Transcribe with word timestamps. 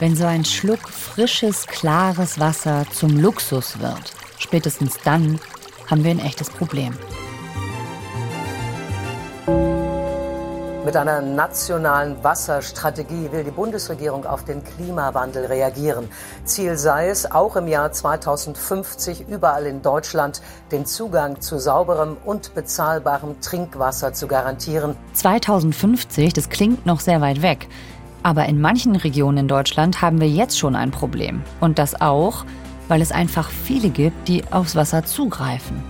Wenn 0.00 0.16
so 0.16 0.24
ein 0.24 0.46
Schluck 0.46 0.88
frisches, 0.88 1.66
klares 1.66 2.40
Wasser 2.40 2.86
zum 2.90 3.18
Luxus 3.18 3.80
wird, 3.80 4.14
spätestens 4.38 4.96
dann 5.04 5.38
haben 5.90 6.04
wir 6.04 6.10
ein 6.10 6.20
echtes 6.20 6.48
Problem. 6.48 6.94
Mit 10.86 10.96
einer 10.96 11.20
nationalen 11.20 12.24
Wasserstrategie 12.24 13.30
will 13.30 13.44
die 13.44 13.50
Bundesregierung 13.50 14.24
auf 14.24 14.46
den 14.46 14.64
Klimawandel 14.64 15.44
reagieren. 15.44 16.08
Ziel 16.46 16.78
sei 16.78 17.10
es, 17.10 17.30
auch 17.30 17.56
im 17.56 17.68
Jahr 17.68 17.92
2050 17.92 19.28
überall 19.28 19.66
in 19.66 19.82
Deutschland 19.82 20.40
den 20.72 20.86
Zugang 20.86 21.42
zu 21.42 21.58
sauberem 21.58 22.16
und 22.24 22.54
bezahlbarem 22.54 23.38
Trinkwasser 23.42 24.14
zu 24.14 24.26
garantieren. 24.26 24.96
2050, 25.12 26.32
das 26.32 26.48
klingt 26.48 26.86
noch 26.86 27.00
sehr 27.00 27.20
weit 27.20 27.42
weg. 27.42 27.68
Aber 28.22 28.46
in 28.46 28.60
manchen 28.60 28.96
Regionen 28.96 29.38
in 29.38 29.48
Deutschland 29.48 30.02
haben 30.02 30.20
wir 30.20 30.28
jetzt 30.28 30.58
schon 30.58 30.76
ein 30.76 30.90
Problem. 30.90 31.42
Und 31.60 31.78
das 31.78 32.00
auch, 32.00 32.44
weil 32.88 33.00
es 33.00 33.12
einfach 33.12 33.48
viele 33.48 33.90
gibt, 33.90 34.28
die 34.28 34.44
aufs 34.50 34.76
Wasser 34.76 35.04
zugreifen. 35.04 35.82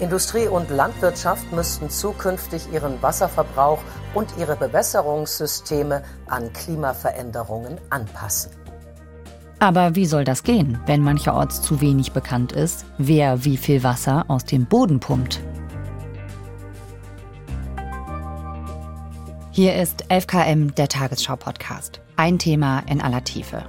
Industrie 0.00 0.48
und 0.48 0.70
Landwirtschaft 0.70 1.52
müssten 1.52 1.88
zukünftig 1.88 2.72
ihren 2.72 3.00
Wasserverbrauch 3.00 3.78
und 4.12 4.28
ihre 4.38 4.56
Bewässerungssysteme 4.56 6.02
an 6.26 6.52
Klimaveränderungen 6.52 7.78
anpassen. 7.90 8.50
Aber 9.60 9.94
wie 9.94 10.06
soll 10.06 10.24
das 10.24 10.42
gehen, 10.42 10.78
wenn 10.86 11.00
mancherorts 11.00 11.62
zu 11.62 11.80
wenig 11.80 12.12
bekannt 12.12 12.52
ist, 12.52 12.84
wer 12.98 13.44
wie 13.44 13.56
viel 13.56 13.82
Wasser 13.82 14.24
aus 14.28 14.44
dem 14.44 14.66
Boden 14.66 15.00
pumpt? 15.00 15.40
Hier 19.56 19.80
ist 19.80 20.06
11KM, 20.10 20.74
der 20.74 20.88
Tagesschau-Podcast. 20.88 22.00
Ein 22.16 22.40
Thema 22.40 22.82
in 22.90 23.00
aller 23.00 23.22
Tiefe. 23.22 23.64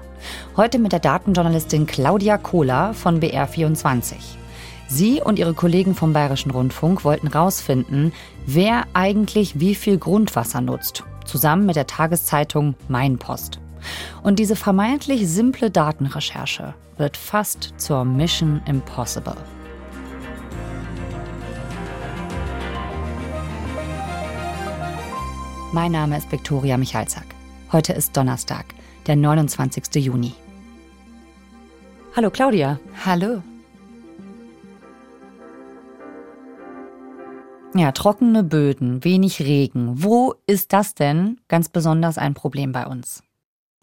Heute 0.58 0.80
mit 0.80 0.94
der 0.94 1.00
Datenjournalistin 1.00 1.86
Claudia 1.86 2.39
Kohler 2.39 2.95
von 2.95 3.19
BR24. 3.19 4.16
Sie 4.88 5.22
und 5.22 5.38
ihre 5.38 5.53
Kollegen 5.53 5.94
vom 5.94 6.11
Bayerischen 6.11 6.50
Rundfunk 6.50 7.05
wollten 7.05 7.31
herausfinden, 7.31 8.14
wer 8.47 8.86
eigentlich 8.94 9.59
wie 9.59 9.75
viel 9.75 10.00
Grundwasser 10.00 10.59
nutzt, 10.59 11.03
zusammen 11.23 11.67
mit 11.67 11.75
der 11.75 11.86
Tageszeitung 11.86 12.73
Mein 12.88 13.20
Post. 13.20 13.59
Und 14.23 14.39
diese 14.39 14.55
vermeintlich 14.55 15.30
simple 15.30 15.70
Datenrecherche 15.70 16.73
wird 16.97 17.16
fast 17.16 17.75
zur 17.77 18.05
Mission 18.05 18.59
Impossible. 18.66 19.38
Mein 25.75 25.91
Name 25.91 26.17
ist 26.17 26.31
Viktoria 26.31 26.77
Michalzack. 26.77 27.25
Heute 27.69 27.91
ist 27.91 28.15
Donnerstag, 28.15 28.63
der 29.07 29.17
29. 29.17 29.95
Juni. 29.95 30.33
Hallo 32.15 32.31
Claudia. 32.31 32.79
Hallo. 33.05 33.43
Ja, 37.75 37.91
trockene 37.91 38.43
Böden, 38.43 39.03
wenig 39.03 39.41
Regen. 39.41 40.01
Wo 40.01 40.35
ist 40.47 40.71
das 40.71 40.95
denn 40.95 41.41
ganz 41.49 41.67
besonders 41.67 42.17
ein 42.17 42.35
Problem 42.35 42.71
bei 42.71 42.87
uns? 42.87 43.21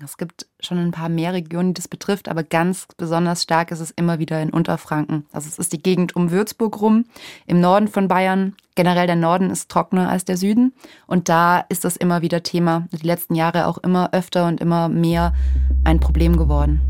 Es 0.04 0.16
gibt 0.16 0.46
schon 0.58 0.78
ein 0.78 0.90
paar 0.90 1.08
mehr 1.08 1.32
Regionen, 1.32 1.74
die 1.74 1.78
das 1.78 1.86
betrifft, 1.86 2.28
aber 2.28 2.42
ganz 2.42 2.88
besonders 2.96 3.42
stark 3.42 3.70
ist 3.70 3.78
es 3.78 3.92
immer 3.92 4.18
wieder 4.18 4.42
in 4.42 4.50
Unterfranken. 4.50 5.26
Also 5.32 5.48
es 5.48 5.58
ist 5.58 5.72
die 5.72 5.82
Gegend 5.82 6.16
um 6.16 6.32
Würzburg 6.32 6.80
rum, 6.80 7.04
im 7.46 7.60
Norden 7.60 7.86
von 7.86 8.08
Bayern. 8.08 8.56
Generell 8.74 9.06
der 9.06 9.16
Norden 9.16 9.50
ist 9.50 9.70
trockener 9.70 10.08
als 10.08 10.24
der 10.24 10.36
Süden 10.36 10.72
und 11.06 11.28
da 11.28 11.60
ist 11.68 11.84
das 11.84 11.96
immer 11.96 12.22
wieder 12.22 12.42
Thema. 12.42 12.88
Die 12.90 13.06
letzten 13.06 13.34
Jahre 13.34 13.66
auch 13.66 13.78
immer 13.78 14.12
öfter 14.12 14.48
und 14.48 14.60
immer 14.60 14.88
mehr 14.88 15.34
ein 15.84 16.00
Problem 16.00 16.36
geworden. 16.36 16.80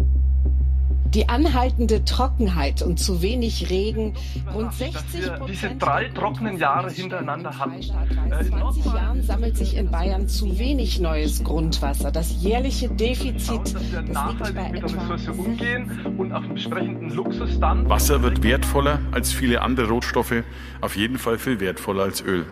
Die 1.15 1.29
anhaltende 1.29 2.05
Trockenheit 2.07 2.81
und 2.81 2.99
zu 2.99 3.21
wenig 3.21 3.69
Regen, 3.69 4.15
rund 4.55 4.73
60 4.73 5.35
Prozent. 5.35 5.49
Diese 5.51 5.75
drei 5.77 6.09
trockenen 6.09 6.57
Jahre 6.57 6.91
hintereinander 6.91 7.59
hatten. 7.59 7.83
In 7.83 8.49
20 8.49 8.85
Jahren 8.87 9.23
sammelt 9.23 9.57
sich 9.59 9.77
in 9.77 9.91
Bayern 9.91 10.27
zu 10.27 10.59
wenig 10.59 11.01
neues 11.01 11.45
Grundwasser. 11.45 12.11
Das 12.11 12.43
jährliche 12.43 12.89
Defizit 12.89 13.75
das 13.75 13.75
liegt 13.75 14.55
bei 14.55 14.71
mit 14.71 14.83
der 14.83 15.11
Ressource 15.11 15.29
umgehen 15.29 16.17
und 16.17 16.33
auf 16.33 16.45
entsprechenden 16.45 17.11
Luxus 17.11 17.61
dann. 17.61 17.89
Wasser 17.91 18.23
wird 18.23 18.43
wertvoller 18.43 18.99
als 19.11 19.33
viele 19.33 19.61
andere 19.61 19.89
Rohstoffe, 19.89 20.45
auf 20.81 20.97
jeden 20.97 21.19
Fall 21.19 21.39
viel 21.39 21.61
wertvoller 21.61 22.05
als 22.05 22.23
Öl. 22.23 22.47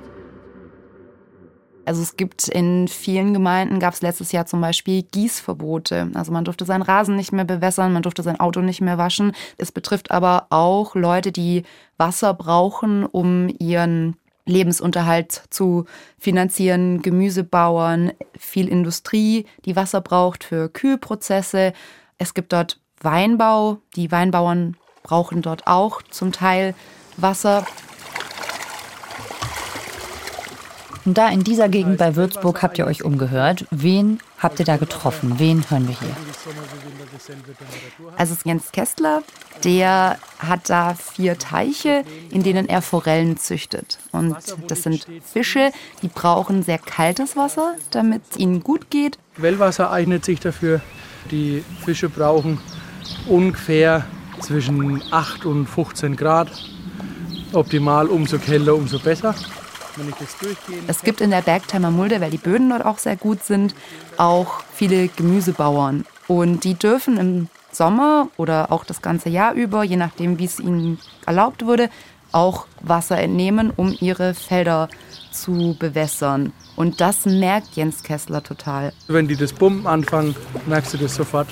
Also 1.84 2.02
es 2.02 2.16
gibt 2.16 2.48
in 2.48 2.88
vielen 2.88 3.32
Gemeinden, 3.32 3.80
gab 3.80 3.94
es 3.94 4.02
letztes 4.02 4.32
Jahr 4.32 4.46
zum 4.46 4.60
Beispiel 4.60 5.02
Gießverbote. 5.02 6.10
Also 6.14 6.30
man 6.32 6.44
durfte 6.44 6.64
seinen 6.64 6.82
Rasen 6.82 7.16
nicht 7.16 7.32
mehr 7.32 7.44
bewässern, 7.44 7.92
man 7.92 8.02
durfte 8.02 8.22
sein 8.22 8.38
Auto 8.38 8.60
nicht 8.60 8.80
mehr 8.80 8.98
waschen. 8.98 9.32
Es 9.56 9.72
betrifft 9.72 10.10
aber 10.10 10.46
auch 10.50 10.94
Leute, 10.94 11.32
die 11.32 11.64
Wasser 11.96 12.34
brauchen, 12.34 13.04
um 13.04 13.48
ihren 13.58 14.16
Lebensunterhalt 14.46 15.42
zu 15.50 15.86
finanzieren, 16.18 17.02
Gemüsebauern, 17.02 18.12
viel 18.38 18.68
Industrie, 18.68 19.46
die 19.64 19.76
Wasser 19.76 20.00
braucht 20.00 20.44
für 20.44 20.68
Kühlprozesse. 20.68 21.72
Es 22.18 22.34
gibt 22.34 22.52
dort 22.52 22.80
Weinbau, 23.00 23.78
die 23.96 24.10
Weinbauern 24.10 24.76
brauchen 25.02 25.42
dort 25.42 25.66
auch 25.66 26.02
zum 26.02 26.32
Teil 26.32 26.74
Wasser. 27.16 27.64
Und 31.04 31.16
da 31.16 31.28
in 31.28 31.44
dieser 31.44 31.68
Gegend 31.68 31.98
bei 31.98 32.14
Würzburg 32.16 32.62
habt 32.62 32.78
ihr 32.78 32.86
euch 32.86 33.04
umgehört. 33.04 33.64
Wen 33.70 34.20
habt 34.38 34.58
ihr 34.58 34.66
da 34.66 34.76
getroffen? 34.76 35.38
Wen 35.38 35.64
hören 35.70 35.88
wir 35.88 35.98
hier? 35.98 36.16
Also 38.16 38.32
es 38.32 38.38
ist 38.38 38.46
Jens 38.46 38.72
Kessler, 38.72 39.22
der 39.64 40.18
hat 40.38 40.68
da 40.68 40.94
vier 40.94 41.38
Teiche, 41.38 42.04
in 42.30 42.42
denen 42.42 42.68
er 42.68 42.82
Forellen 42.82 43.38
züchtet. 43.38 43.98
Und 44.12 44.36
das 44.68 44.82
sind 44.82 45.06
Fische, 45.24 45.72
die 46.02 46.08
brauchen 46.08 46.62
sehr 46.62 46.78
kaltes 46.78 47.36
Wasser, 47.36 47.76
damit 47.90 48.22
es 48.30 48.36
ihnen 48.36 48.62
gut 48.62 48.90
geht. 48.90 49.18
Quellwasser 49.36 49.90
eignet 49.90 50.24
sich 50.24 50.40
dafür. 50.40 50.80
Die 51.30 51.64
Fische 51.84 52.08
brauchen 52.08 52.60
ungefähr 53.26 54.04
zwischen 54.40 55.02
8 55.10 55.46
und 55.46 55.66
15 55.66 56.16
Grad. 56.16 56.50
Optimal, 57.52 58.06
umso 58.08 58.38
kälter, 58.38 58.74
umso 58.74 58.98
besser. 58.98 59.34
Es 60.86 61.02
gibt 61.02 61.20
in 61.20 61.30
der 61.30 61.42
Bergtheimer 61.42 61.90
Mulde, 61.90 62.20
weil 62.20 62.30
die 62.30 62.38
Böden 62.38 62.70
dort 62.70 62.84
auch 62.84 62.98
sehr 62.98 63.16
gut 63.16 63.42
sind, 63.42 63.74
auch 64.16 64.60
viele 64.72 65.08
Gemüsebauern. 65.08 66.04
Und 66.28 66.64
die 66.64 66.74
dürfen 66.74 67.16
im 67.16 67.48
Sommer 67.72 68.28
oder 68.36 68.72
auch 68.72 68.84
das 68.84 69.02
ganze 69.02 69.28
Jahr 69.28 69.54
über, 69.54 69.82
je 69.84 69.96
nachdem, 69.96 70.38
wie 70.38 70.44
es 70.44 70.58
ihnen 70.58 70.98
erlaubt 71.26 71.64
wurde, 71.64 71.90
auch 72.32 72.66
Wasser 72.80 73.18
entnehmen, 73.18 73.72
um 73.74 73.96
ihre 74.00 74.34
Felder 74.34 74.88
zu 75.32 75.76
bewässern. 75.78 76.52
Und 76.76 77.00
das 77.00 77.26
merkt 77.26 77.76
Jens 77.76 78.02
Kessler 78.02 78.42
total. 78.42 78.92
Wenn 79.08 79.28
die 79.28 79.36
das 79.36 79.52
Pumpen 79.52 79.86
anfangen, 79.86 80.34
merkst 80.66 80.94
du 80.94 80.98
das 80.98 81.14
sofort 81.14 81.48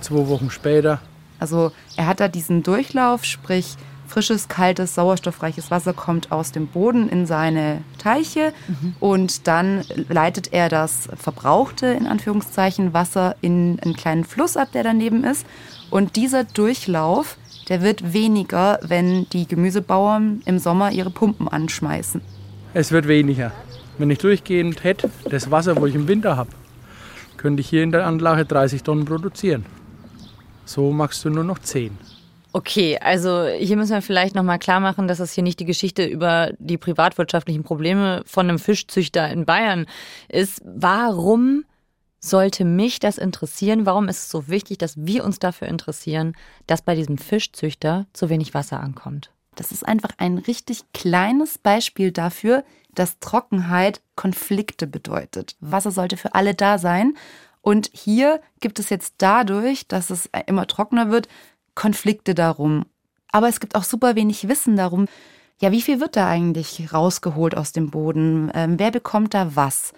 zwei 0.00 0.26
Wochen 0.28 0.50
später. 0.50 1.00
Also 1.38 1.72
er 1.96 2.06
hat 2.06 2.20
da 2.20 2.28
diesen 2.28 2.62
Durchlauf, 2.62 3.24
sprich 3.24 3.76
frisches, 4.10 4.48
kaltes, 4.48 4.94
sauerstoffreiches 4.94 5.70
Wasser 5.70 5.92
kommt 5.92 6.32
aus 6.32 6.52
dem 6.52 6.66
Boden 6.66 7.08
in 7.08 7.26
seine 7.26 7.82
Teiche 7.98 8.52
mhm. 8.68 8.94
und 9.00 9.46
dann 9.46 9.84
leitet 10.08 10.52
er 10.52 10.68
das 10.68 11.08
verbrauchte, 11.16 11.86
in 11.86 12.06
Anführungszeichen, 12.06 12.92
Wasser 12.92 13.36
in 13.40 13.78
einen 13.80 13.94
kleinen 13.94 14.24
Fluss 14.24 14.56
ab, 14.56 14.72
der 14.72 14.82
daneben 14.82 15.24
ist. 15.24 15.46
Und 15.90 16.16
dieser 16.16 16.44
Durchlauf, 16.44 17.36
der 17.68 17.82
wird 17.82 18.12
weniger, 18.12 18.80
wenn 18.82 19.28
die 19.30 19.46
Gemüsebauern 19.46 20.42
im 20.44 20.58
Sommer 20.58 20.90
ihre 20.90 21.10
Pumpen 21.10 21.48
anschmeißen. 21.48 22.20
Es 22.74 22.92
wird 22.92 23.08
weniger. 23.08 23.52
Wenn 23.98 24.10
ich 24.10 24.18
durchgehend 24.18 24.82
hätte, 24.84 25.10
das 25.28 25.50
Wasser, 25.50 25.76
wo 25.76 25.86
ich 25.86 25.94
im 25.94 26.08
Winter 26.08 26.36
habe, 26.36 26.50
könnte 27.36 27.60
ich 27.60 27.68
hier 27.68 27.82
in 27.82 27.92
der 27.92 28.06
Anlage 28.06 28.44
30 28.44 28.82
Tonnen 28.82 29.04
produzieren. 29.04 29.64
So 30.64 30.90
machst 30.90 31.24
du 31.24 31.30
nur 31.30 31.44
noch 31.44 31.58
10. 31.58 32.09
Okay, 32.52 32.98
also 32.98 33.46
hier 33.46 33.76
müssen 33.76 33.92
wir 33.92 34.02
vielleicht 34.02 34.34
nochmal 34.34 34.58
klar 34.58 34.80
machen, 34.80 35.06
dass 35.06 35.18
das 35.18 35.32
hier 35.32 35.44
nicht 35.44 35.60
die 35.60 35.64
Geschichte 35.64 36.04
über 36.04 36.52
die 36.58 36.78
privatwirtschaftlichen 36.78 37.62
Probleme 37.62 38.22
von 38.26 38.48
einem 38.48 38.58
Fischzüchter 38.58 39.30
in 39.30 39.44
Bayern 39.44 39.86
ist. 40.28 40.60
Warum 40.64 41.64
sollte 42.18 42.64
mich 42.64 42.98
das 42.98 43.18
interessieren? 43.18 43.86
Warum 43.86 44.08
ist 44.08 44.18
es 44.18 44.30
so 44.30 44.48
wichtig, 44.48 44.78
dass 44.78 44.94
wir 44.96 45.24
uns 45.24 45.38
dafür 45.38 45.68
interessieren, 45.68 46.34
dass 46.66 46.82
bei 46.82 46.94
diesem 46.94 47.18
Fischzüchter 47.18 48.06
zu 48.12 48.28
wenig 48.28 48.52
Wasser 48.52 48.80
ankommt? 48.80 49.30
Das 49.54 49.72
ist 49.72 49.86
einfach 49.86 50.10
ein 50.18 50.38
richtig 50.38 50.82
kleines 50.92 51.58
Beispiel 51.58 52.12
dafür, 52.12 52.64
dass 52.94 53.20
Trockenheit 53.20 54.00
Konflikte 54.16 54.86
bedeutet. 54.86 55.56
Wasser 55.60 55.92
sollte 55.92 56.16
für 56.16 56.34
alle 56.34 56.54
da 56.54 56.78
sein. 56.78 57.14
Und 57.62 57.90
hier 57.92 58.40
gibt 58.60 58.78
es 58.78 58.90
jetzt 58.90 59.14
dadurch, 59.18 59.86
dass 59.86 60.10
es 60.10 60.30
immer 60.46 60.66
trockener 60.66 61.10
wird, 61.10 61.28
Konflikte 61.74 62.34
darum. 62.34 62.84
Aber 63.32 63.48
es 63.48 63.60
gibt 63.60 63.74
auch 63.74 63.84
super 63.84 64.16
wenig 64.16 64.48
Wissen 64.48 64.76
darum, 64.76 65.06
ja, 65.60 65.72
wie 65.72 65.82
viel 65.82 66.00
wird 66.00 66.16
da 66.16 66.26
eigentlich 66.26 66.92
rausgeholt 66.92 67.54
aus 67.56 67.72
dem 67.72 67.90
Boden? 67.90 68.50
Ähm, 68.54 68.78
wer 68.78 68.90
bekommt 68.90 69.34
da 69.34 69.54
was? 69.56 69.92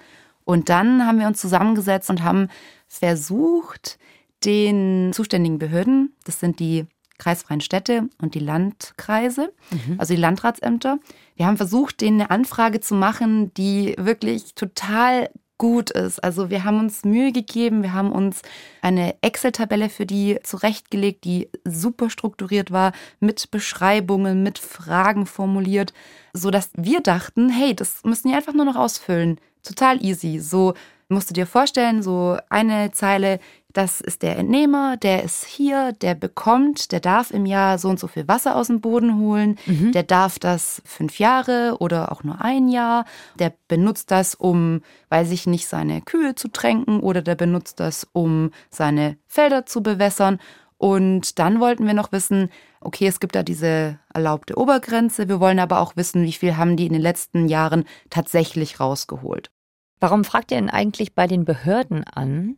Und 0.45 0.69
dann 0.69 1.07
haben 1.07 1.21
wir 1.21 1.29
uns 1.29 1.41
zusammengesetzt 1.41 2.11
und 2.11 2.25
haben 2.25 2.49
versucht, 2.89 3.99
den 4.45 5.13
zuständigen 5.13 5.61
Behörden, 5.61 6.17
das 6.25 6.41
sind 6.41 6.59
die 6.59 6.87
kreisfreien 7.19 7.61
Städte 7.61 8.09
und 8.21 8.35
die 8.35 8.41
Landkreise, 8.41 9.53
mhm. 9.71 9.95
also 9.99 10.15
die 10.15 10.21
Landratsämter. 10.21 10.99
Wir 11.37 11.47
haben 11.47 11.57
versucht, 11.57 12.01
denen 12.01 12.21
eine 12.21 12.31
Anfrage 12.31 12.81
zu 12.81 12.97
machen, 12.97 13.55
die 13.55 13.95
wirklich 13.97 14.57
total 14.57 15.31
gut 15.63 15.93
ist. 15.93 16.19
Also 16.25 16.51
wir 16.51 16.65
haben 16.65 16.81
uns 16.81 17.05
Mühe 17.05 17.31
gegeben, 17.31 17.85
wir 17.85 17.93
haben 17.93 18.11
uns 18.11 18.43
eine 18.81 19.15
Excel-Tabelle 19.23 19.91
für 19.91 20.07
die 20.07 20.41
zurechtgelegt, 20.43 21.23
die 21.23 21.49
super 21.65 22.11
strukturiert 22.11 22.73
war, 22.73 22.91
mit 23.21 23.49
Beschreibungen, 23.53 24.43
mit 24.43 24.59
Fragen 24.59 25.25
formuliert, 25.25 25.93
sodass 26.33 26.71
wir 26.75 27.01
dachten, 27.01 27.49
hey, 27.49 27.77
das 27.77 28.03
müssen 28.03 28.27
die 28.27 28.35
einfach 28.35 28.55
nur 28.55 28.65
noch 28.65 28.75
ausfüllen. 28.75 29.39
Total 29.63 30.05
easy. 30.05 30.41
So 30.41 30.75
musst 31.13 31.31
du 31.31 31.35
dir 31.35 31.47
vorstellen, 31.47 32.03
so 32.03 32.37
eine 32.49 32.91
Zeile, 32.93 33.39
das 33.73 34.01
ist 34.01 34.23
der 34.23 34.39
Entnehmer, 34.39 34.97
der 34.97 35.23
ist 35.23 35.45
hier, 35.45 35.93
der 35.93 36.15
bekommt, 36.15 36.93
der 36.93 37.01
darf 37.01 37.31
im 37.31 37.47
Jahr 37.47 37.79
so 37.79 37.89
und 37.89 37.99
so 37.99 38.07
viel 38.07 38.29
Wasser 38.29 38.57
aus 38.57 38.67
dem 38.67 38.81
Boden 38.81 39.19
holen, 39.19 39.59
mhm. 39.67 39.93
der 39.93 40.03
darf 40.03 40.39
das 40.39 40.83
fünf 40.85 41.19
Jahre 41.19 41.77
oder 41.79 42.13
auch 42.13 42.23
nur 42.23 42.41
ein 42.43 42.69
Jahr, 42.69 43.05
der 43.39 43.53
benutzt 43.69 44.11
das, 44.11 44.35
um, 44.35 44.83
weiß 45.09 45.31
ich 45.31 45.47
nicht, 45.47 45.69
seine 45.69 46.03
Kühe 46.03 46.35
zu 46.35 46.49
tränken 46.49 47.01
oder 47.01 47.23
der 47.23 47.35
benutzt 47.35 47.81
das, 47.81 48.07
um 48.13 48.51
seine 48.71 49.17
Felder 49.27 49.67
zu 49.67 49.83
bewässern. 49.83 50.39
Und 50.77 51.39
dann 51.39 51.61
wollten 51.61 51.87
wir 51.87 51.95
noch 51.95 52.11
wissen, 52.11 52.51
okay, 52.81 53.07
es 53.07 53.21
gibt 53.21 53.37
da 53.37 53.43
diese 53.43 53.99
erlaubte 54.13 54.59
Obergrenze, 54.59 55.29
wir 55.29 55.39
wollen 55.41 55.61
aber 55.61 55.81
auch 55.81 55.97
wissen, 55.97 56.25
wie 56.25 56.33
viel 56.33 56.57
haben 56.57 56.77
die 56.77 56.87
in 56.87 56.93
den 56.93 57.03
letzten 57.03 57.49
Jahren 57.49 57.85
tatsächlich 58.11 58.81
rausgeholt. 58.81 59.51
Warum 60.03 60.25
fragt 60.25 60.51
ihr 60.51 60.57
denn 60.57 60.69
eigentlich 60.69 61.15
bei 61.15 61.29
den 61.29 61.45
Behörden 61.45 62.03
an? 62.03 62.57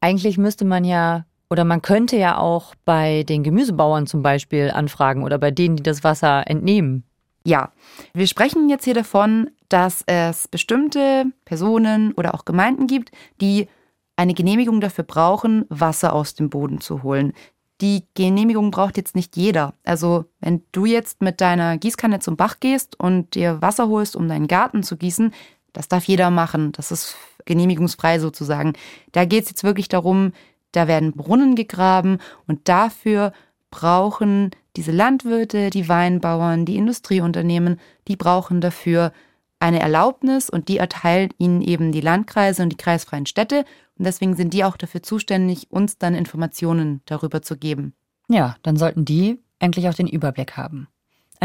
Eigentlich 0.00 0.36
müsste 0.36 0.64
man 0.64 0.82
ja 0.82 1.26
oder 1.48 1.62
man 1.62 1.80
könnte 1.80 2.16
ja 2.16 2.38
auch 2.38 2.74
bei 2.84 3.22
den 3.22 3.44
Gemüsebauern 3.44 4.08
zum 4.08 4.22
Beispiel 4.22 4.72
anfragen 4.72 5.22
oder 5.22 5.38
bei 5.38 5.52
denen, 5.52 5.76
die 5.76 5.84
das 5.84 6.02
Wasser 6.02 6.50
entnehmen. 6.50 7.04
Ja, 7.46 7.70
wir 8.14 8.26
sprechen 8.26 8.68
jetzt 8.68 8.82
hier 8.82 8.94
davon, 8.94 9.48
dass 9.68 10.02
es 10.06 10.48
bestimmte 10.48 11.26
Personen 11.44 12.12
oder 12.14 12.34
auch 12.34 12.44
Gemeinden 12.44 12.88
gibt, 12.88 13.12
die 13.40 13.68
eine 14.16 14.34
Genehmigung 14.34 14.80
dafür 14.80 15.04
brauchen, 15.04 15.66
Wasser 15.68 16.12
aus 16.12 16.34
dem 16.34 16.50
Boden 16.50 16.80
zu 16.80 17.04
holen. 17.04 17.32
Die 17.80 18.06
Genehmigung 18.14 18.72
braucht 18.72 18.96
jetzt 18.96 19.14
nicht 19.14 19.36
jeder. 19.36 19.74
Also 19.84 20.24
wenn 20.40 20.64
du 20.72 20.84
jetzt 20.84 21.22
mit 21.22 21.40
deiner 21.40 21.78
Gießkanne 21.78 22.18
zum 22.18 22.36
Bach 22.36 22.58
gehst 22.58 22.98
und 22.98 23.36
dir 23.36 23.62
Wasser 23.62 23.88
holst, 23.88 24.16
um 24.16 24.26
deinen 24.26 24.48
Garten 24.48 24.82
zu 24.82 24.96
gießen, 24.96 25.32
das 25.74 25.88
darf 25.88 26.04
jeder 26.04 26.30
machen. 26.30 26.72
Das 26.72 26.90
ist 26.90 27.16
genehmigungsfrei 27.44 28.18
sozusagen. 28.18 28.72
Da 29.12 29.26
geht 29.26 29.44
es 29.44 29.50
jetzt 29.50 29.64
wirklich 29.64 29.88
darum, 29.88 30.32
da 30.72 30.88
werden 30.88 31.12
Brunnen 31.12 31.54
gegraben 31.54 32.18
und 32.46 32.68
dafür 32.68 33.32
brauchen 33.70 34.50
diese 34.76 34.92
Landwirte, 34.92 35.70
die 35.70 35.88
Weinbauern, 35.88 36.64
die 36.64 36.76
Industrieunternehmen, 36.76 37.78
die 38.08 38.16
brauchen 38.16 38.60
dafür 38.60 39.12
eine 39.60 39.80
Erlaubnis 39.80 40.50
und 40.50 40.68
die 40.68 40.78
erteilen 40.78 41.30
ihnen 41.38 41.60
eben 41.60 41.92
die 41.92 42.00
Landkreise 42.00 42.62
und 42.62 42.70
die 42.70 42.76
kreisfreien 42.76 43.26
Städte. 43.26 43.64
Und 43.98 44.04
deswegen 44.04 44.36
sind 44.36 44.52
die 44.52 44.64
auch 44.64 44.76
dafür 44.76 45.02
zuständig, 45.02 45.70
uns 45.70 45.98
dann 45.98 46.14
Informationen 46.14 47.02
darüber 47.06 47.42
zu 47.42 47.56
geben. 47.56 47.94
Ja, 48.28 48.56
dann 48.62 48.76
sollten 48.76 49.04
die 49.04 49.40
eigentlich 49.60 49.88
auch 49.88 49.94
den 49.94 50.08
Überblick 50.08 50.56
haben. 50.56 50.88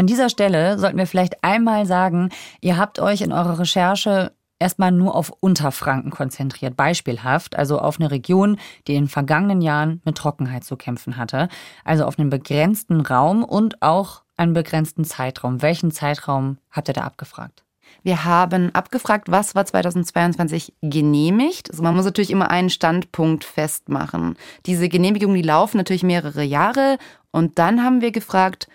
An 0.00 0.06
dieser 0.06 0.30
Stelle 0.30 0.78
sollten 0.78 0.96
wir 0.96 1.06
vielleicht 1.06 1.44
einmal 1.44 1.84
sagen, 1.84 2.30
ihr 2.62 2.78
habt 2.78 3.00
euch 3.00 3.20
in 3.20 3.34
eurer 3.34 3.58
Recherche 3.58 4.32
erstmal 4.58 4.92
nur 4.92 5.14
auf 5.14 5.30
Unterfranken 5.40 6.10
konzentriert, 6.10 6.74
beispielhaft, 6.74 7.54
also 7.54 7.78
auf 7.78 8.00
eine 8.00 8.10
Region, 8.10 8.56
die 8.86 8.94
in 8.94 9.02
den 9.02 9.08
vergangenen 9.10 9.60
Jahren 9.60 10.00
mit 10.06 10.16
Trockenheit 10.16 10.64
zu 10.64 10.76
kämpfen 10.76 11.18
hatte, 11.18 11.50
also 11.84 12.06
auf 12.06 12.18
einen 12.18 12.30
begrenzten 12.30 13.02
Raum 13.02 13.44
und 13.44 13.82
auch 13.82 14.22
einen 14.38 14.54
begrenzten 14.54 15.04
Zeitraum. 15.04 15.60
Welchen 15.60 15.90
Zeitraum 15.90 16.56
habt 16.70 16.88
ihr 16.88 16.94
da 16.94 17.02
abgefragt? 17.02 17.62
Wir 18.02 18.24
haben 18.24 18.74
abgefragt, 18.74 19.30
was 19.30 19.54
war 19.54 19.66
2022 19.66 20.72
genehmigt. 20.80 21.70
Also 21.70 21.82
man 21.82 21.94
muss 21.94 22.06
natürlich 22.06 22.30
immer 22.30 22.50
einen 22.50 22.70
Standpunkt 22.70 23.44
festmachen. 23.44 24.38
Diese 24.64 24.88
Genehmigungen, 24.88 25.36
die 25.36 25.42
laufen 25.42 25.76
natürlich 25.76 26.04
mehrere 26.04 26.42
Jahre. 26.42 26.96
Und 27.32 27.58
dann 27.58 27.84
haben 27.84 28.00
wir 28.00 28.12
gefragt, 28.12 28.66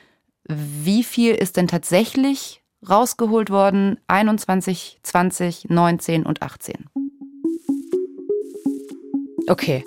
wie 0.48 1.04
viel 1.04 1.36
ist 1.36 1.58
denn 1.58 1.68
tatsächlich 1.68 2.62
rausgeholt 2.88 3.50
worden 3.50 4.00
21, 4.08 5.00
20, 5.02 5.70
19 5.70 6.26
und 6.26 6.42
18. 6.42 6.86
Okay. 9.48 9.84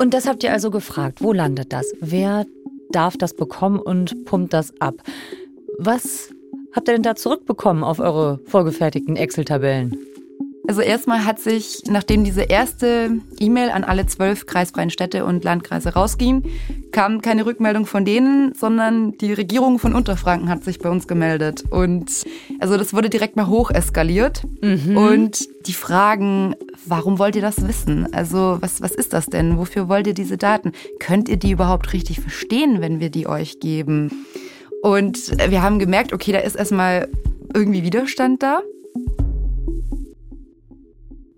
Und 0.00 0.14
das 0.14 0.26
habt 0.26 0.42
ihr 0.42 0.52
also 0.52 0.70
gefragt. 0.70 1.22
Wo 1.22 1.32
landet 1.32 1.72
das? 1.72 1.86
Wer 2.00 2.46
darf 2.90 3.16
das 3.16 3.34
bekommen 3.34 3.78
und 3.78 4.24
pumpt 4.24 4.52
das 4.52 4.72
ab? 4.80 4.94
Was 5.78 6.30
habt 6.74 6.88
ihr 6.88 6.94
denn 6.94 7.02
da 7.02 7.14
zurückbekommen 7.14 7.84
auf 7.84 7.98
eure 7.98 8.40
vorgefertigten 8.46 9.16
Excel-Tabellen? 9.16 9.96
Also 10.70 10.82
erstmal 10.82 11.24
hat 11.24 11.40
sich, 11.40 11.82
nachdem 11.88 12.22
diese 12.22 12.42
erste 12.42 13.18
E-Mail 13.40 13.70
an 13.70 13.82
alle 13.82 14.06
zwölf 14.06 14.46
kreisfreien 14.46 14.90
Städte 14.90 15.24
und 15.24 15.42
Landkreise 15.42 15.94
rausging, 15.94 16.44
kam 16.92 17.22
keine 17.22 17.44
Rückmeldung 17.44 17.86
von 17.86 18.04
denen, 18.04 18.54
sondern 18.54 19.18
die 19.18 19.32
Regierung 19.32 19.80
von 19.80 19.96
Unterfranken 19.96 20.48
hat 20.48 20.62
sich 20.62 20.78
bei 20.78 20.88
uns 20.88 21.08
gemeldet. 21.08 21.64
Und 21.70 22.24
also 22.60 22.76
das 22.76 22.94
wurde 22.94 23.10
direkt 23.10 23.34
mal 23.34 23.48
hoch 23.48 23.72
eskaliert. 23.72 24.44
Mhm. 24.62 24.96
Und 24.96 25.48
die 25.66 25.72
Fragen, 25.72 26.54
warum 26.86 27.18
wollt 27.18 27.34
ihr 27.34 27.42
das 27.42 27.66
wissen? 27.66 28.14
Also 28.14 28.58
was, 28.60 28.80
was 28.80 28.92
ist 28.92 29.12
das 29.12 29.26
denn? 29.26 29.58
Wofür 29.58 29.88
wollt 29.88 30.06
ihr 30.06 30.14
diese 30.14 30.36
Daten? 30.36 30.70
Könnt 31.00 31.28
ihr 31.28 31.36
die 31.36 31.50
überhaupt 31.50 31.92
richtig 31.92 32.20
verstehen, 32.20 32.80
wenn 32.80 33.00
wir 33.00 33.10
die 33.10 33.26
euch 33.26 33.58
geben? 33.58 34.24
Und 34.82 35.36
wir 35.50 35.62
haben 35.62 35.80
gemerkt, 35.80 36.12
okay, 36.12 36.30
da 36.30 36.38
ist 36.38 36.54
erstmal 36.54 37.08
irgendwie 37.52 37.82
Widerstand 37.82 38.40
da. 38.44 38.60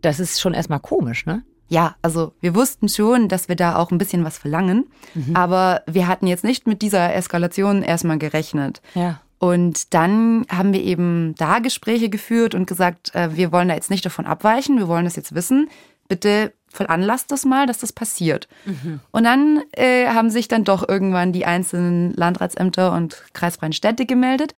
Das 0.03 0.21
ist 0.21 0.41
schon 0.41 0.55
erstmal 0.55 0.81
komisch, 0.81 1.27
ne? 1.27 1.43
Ja, 1.69 1.97
also 2.03 2.35
wir 2.41 2.55
wussten 2.55 2.91
schon, 2.91 3.29
dass 3.29 3.49
wir 3.49 3.57
da 3.57 3.77
auch 3.77 3.91
ein 3.91 3.97
bisschen 3.97 4.25
was 4.25 4.37
verlangen, 4.37 4.91
mhm. 5.15 5.35
aber 5.35 5.81
wir 5.87 6.07
hatten 6.07 6.27
jetzt 6.27 6.45
nicht 6.45 6.67
mit 6.67 6.83
dieser 6.83 7.15
Eskalation 7.15 7.83
erstmal 7.83 8.19
gerechnet. 8.19 8.83
Ja. 8.95 9.23
Und 9.39 9.95
dann 9.95 10.45
haben 10.51 10.75
wir 10.75 10.83
eben 10.83 11.35
da 11.39 11.61
Gespräche 11.61 12.11
geführt 12.11 12.55
und 12.55 12.67
gesagt, 12.67 13.15
äh, 13.15 13.35
wir 13.35 13.53
wollen 13.53 13.69
da 13.69 13.75
jetzt 13.75 13.91
nicht 13.91 14.05
davon 14.05 14.27
abweichen, 14.27 14.77
wir 14.77 14.87
wollen 14.87 15.05
das 15.07 15.17
jetzt 15.17 15.35
wissen. 15.35 15.71
Bitte 16.09 16.53
veranlasst 16.69 17.33
das 17.33 17.45
mal, 17.45 17.67
dass 17.67 17.79
das 17.79 17.93
passiert. 17.93 18.49
Mhm. 18.67 19.01
Und 19.11 19.25
dann 19.25 19.63
äh, 19.73 20.09
haben 20.09 20.31
sich 20.31 20.49
dann 20.49 20.65
doch 20.65 20.87
irgendwann 20.87 21.33
die 21.33 21.47
einzelnen 21.47 22.13
Landratsämter 22.13 22.93
und 22.93 23.25
kreisfreien 23.33 23.73
Städte 23.73 24.05
gemeldet. 24.05 24.55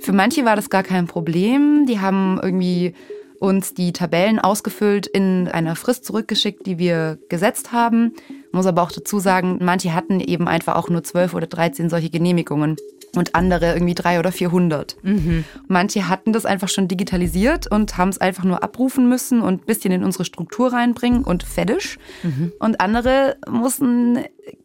Für 0.00 0.12
manche 0.12 0.46
war 0.46 0.56
das 0.56 0.70
gar 0.70 0.82
kein 0.82 1.06
Problem. 1.06 1.84
Die 1.86 2.00
haben 2.00 2.40
irgendwie 2.42 2.94
uns 3.40 3.74
die 3.74 3.92
Tabellen 3.92 4.38
ausgefüllt 4.38 5.06
in 5.06 5.48
einer 5.48 5.76
Frist 5.76 6.04
zurückgeschickt, 6.04 6.66
die 6.66 6.78
wir 6.78 7.18
gesetzt 7.28 7.72
haben. 7.72 8.14
Muss 8.52 8.66
aber 8.66 8.82
auch 8.82 8.92
dazu 8.92 9.18
sagen, 9.18 9.58
manche 9.60 9.94
hatten 9.94 10.20
eben 10.20 10.48
einfach 10.48 10.76
auch 10.76 10.88
nur 10.88 11.04
zwölf 11.04 11.34
oder 11.34 11.46
dreizehn 11.46 11.90
solche 11.90 12.10
Genehmigungen 12.10 12.76
und 13.16 13.34
andere 13.34 13.72
irgendwie 13.72 13.94
drei 13.94 14.18
oder 14.18 14.32
vierhundert. 14.32 14.96
Mhm. 15.02 15.44
Manche 15.66 16.08
hatten 16.08 16.32
das 16.32 16.46
einfach 16.46 16.68
schon 16.68 16.88
digitalisiert 16.88 17.70
und 17.70 17.96
haben 17.96 18.10
es 18.10 18.18
einfach 18.18 18.44
nur 18.44 18.62
abrufen 18.62 19.08
müssen 19.08 19.40
und 19.40 19.62
ein 19.62 19.66
bisschen 19.66 19.92
in 19.92 20.04
unsere 20.04 20.24
Struktur 20.24 20.72
reinbringen 20.72 21.24
und 21.24 21.42
fertig. 21.42 21.98
Mhm. 22.22 22.52
Und 22.58 22.80
andere 22.80 23.36
mussten 23.48 24.18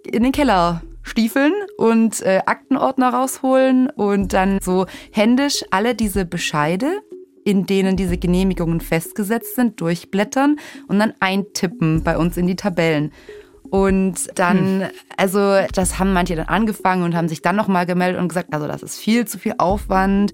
in 0.04 0.24
den 0.24 0.32
Keller 0.32 0.82
stiefeln 1.04 1.54
und 1.78 2.22
äh, 2.22 2.42
Aktenordner 2.46 3.10
rausholen 3.14 3.90
und 3.90 4.34
dann 4.34 4.60
so 4.62 4.86
händisch 5.12 5.64
alle 5.70 5.96
diese 5.96 6.26
Bescheide, 6.26 7.02
in 7.46 7.66
denen 7.66 7.98
diese 7.98 8.18
Genehmigungen 8.18 8.82
festgesetzt 8.82 9.56
sind, 9.56 9.82
durchblättern 9.82 10.58
und 10.88 11.00
dann 11.00 11.14
eintippen 11.20 12.04
bei 12.04 12.18
uns 12.18 12.38
in 12.38 12.48
die 12.48 12.56
Tabellen. 12.56 13.12
Und 13.70 14.38
dann, 14.38 14.82
hm. 14.82 14.90
also 15.18 15.58
das 15.74 15.98
haben 15.98 16.14
manche 16.14 16.36
dann 16.36 16.48
angefangen 16.48 17.04
und 17.04 17.16
haben 17.16 17.28
sich 17.28 17.42
dann 17.42 17.56
nochmal 17.56 17.86
gemeldet 17.86 18.22
und 18.22 18.28
gesagt, 18.28 18.54
also 18.54 18.68
das 18.68 18.84
ist 18.84 18.98
viel 19.00 19.26
zu 19.26 19.40
viel 19.40 19.56
Aufwand. 19.58 20.34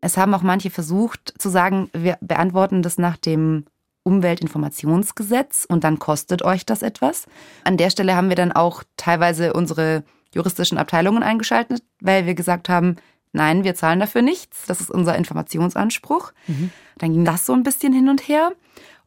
Es 0.00 0.16
haben 0.16 0.34
auch 0.34 0.42
manche 0.42 0.70
versucht 0.70 1.34
zu 1.38 1.48
sagen, 1.48 1.90
wir 1.92 2.18
beantworten 2.20 2.82
das 2.82 2.98
nach 2.98 3.16
dem 3.16 3.64
Umweltinformationsgesetz 4.02 5.66
und 5.68 5.84
dann 5.84 5.98
kostet 5.98 6.42
euch 6.42 6.64
das 6.64 6.82
etwas. 6.82 7.26
An 7.62 7.76
der 7.76 7.90
Stelle 7.90 8.16
haben 8.16 8.30
wir 8.30 8.36
dann 8.36 8.52
auch 8.52 8.82
teilweise 8.96 9.52
unsere 9.52 10.02
juristischen 10.34 10.78
Abteilungen 10.78 11.22
eingeschaltet, 11.22 11.82
weil 12.00 12.26
wir 12.26 12.34
gesagt 12.34 12.68
haben, 12.68 12.96
nein, 13.32 13.64
wir 13.64 13.74
zahlen 13.74 14.00
dafür 14.00 14.22
nichts. 14.22 14.66
Das 14.66 14.80
ist 14.80 14.90
unser 14.90 15.16
Informationsanspruch. 15.16 16.32
Mhm. 16.46 16.70
Dann 16.98 17.12
ging 17.12 17.24
das 17.24 17.46
so 17.46 17.52
ein 17.52 17.62
bisschen 17.62 17.92
hin 17.92 18.08
und 18.08 18.28
her. 18.28 18.52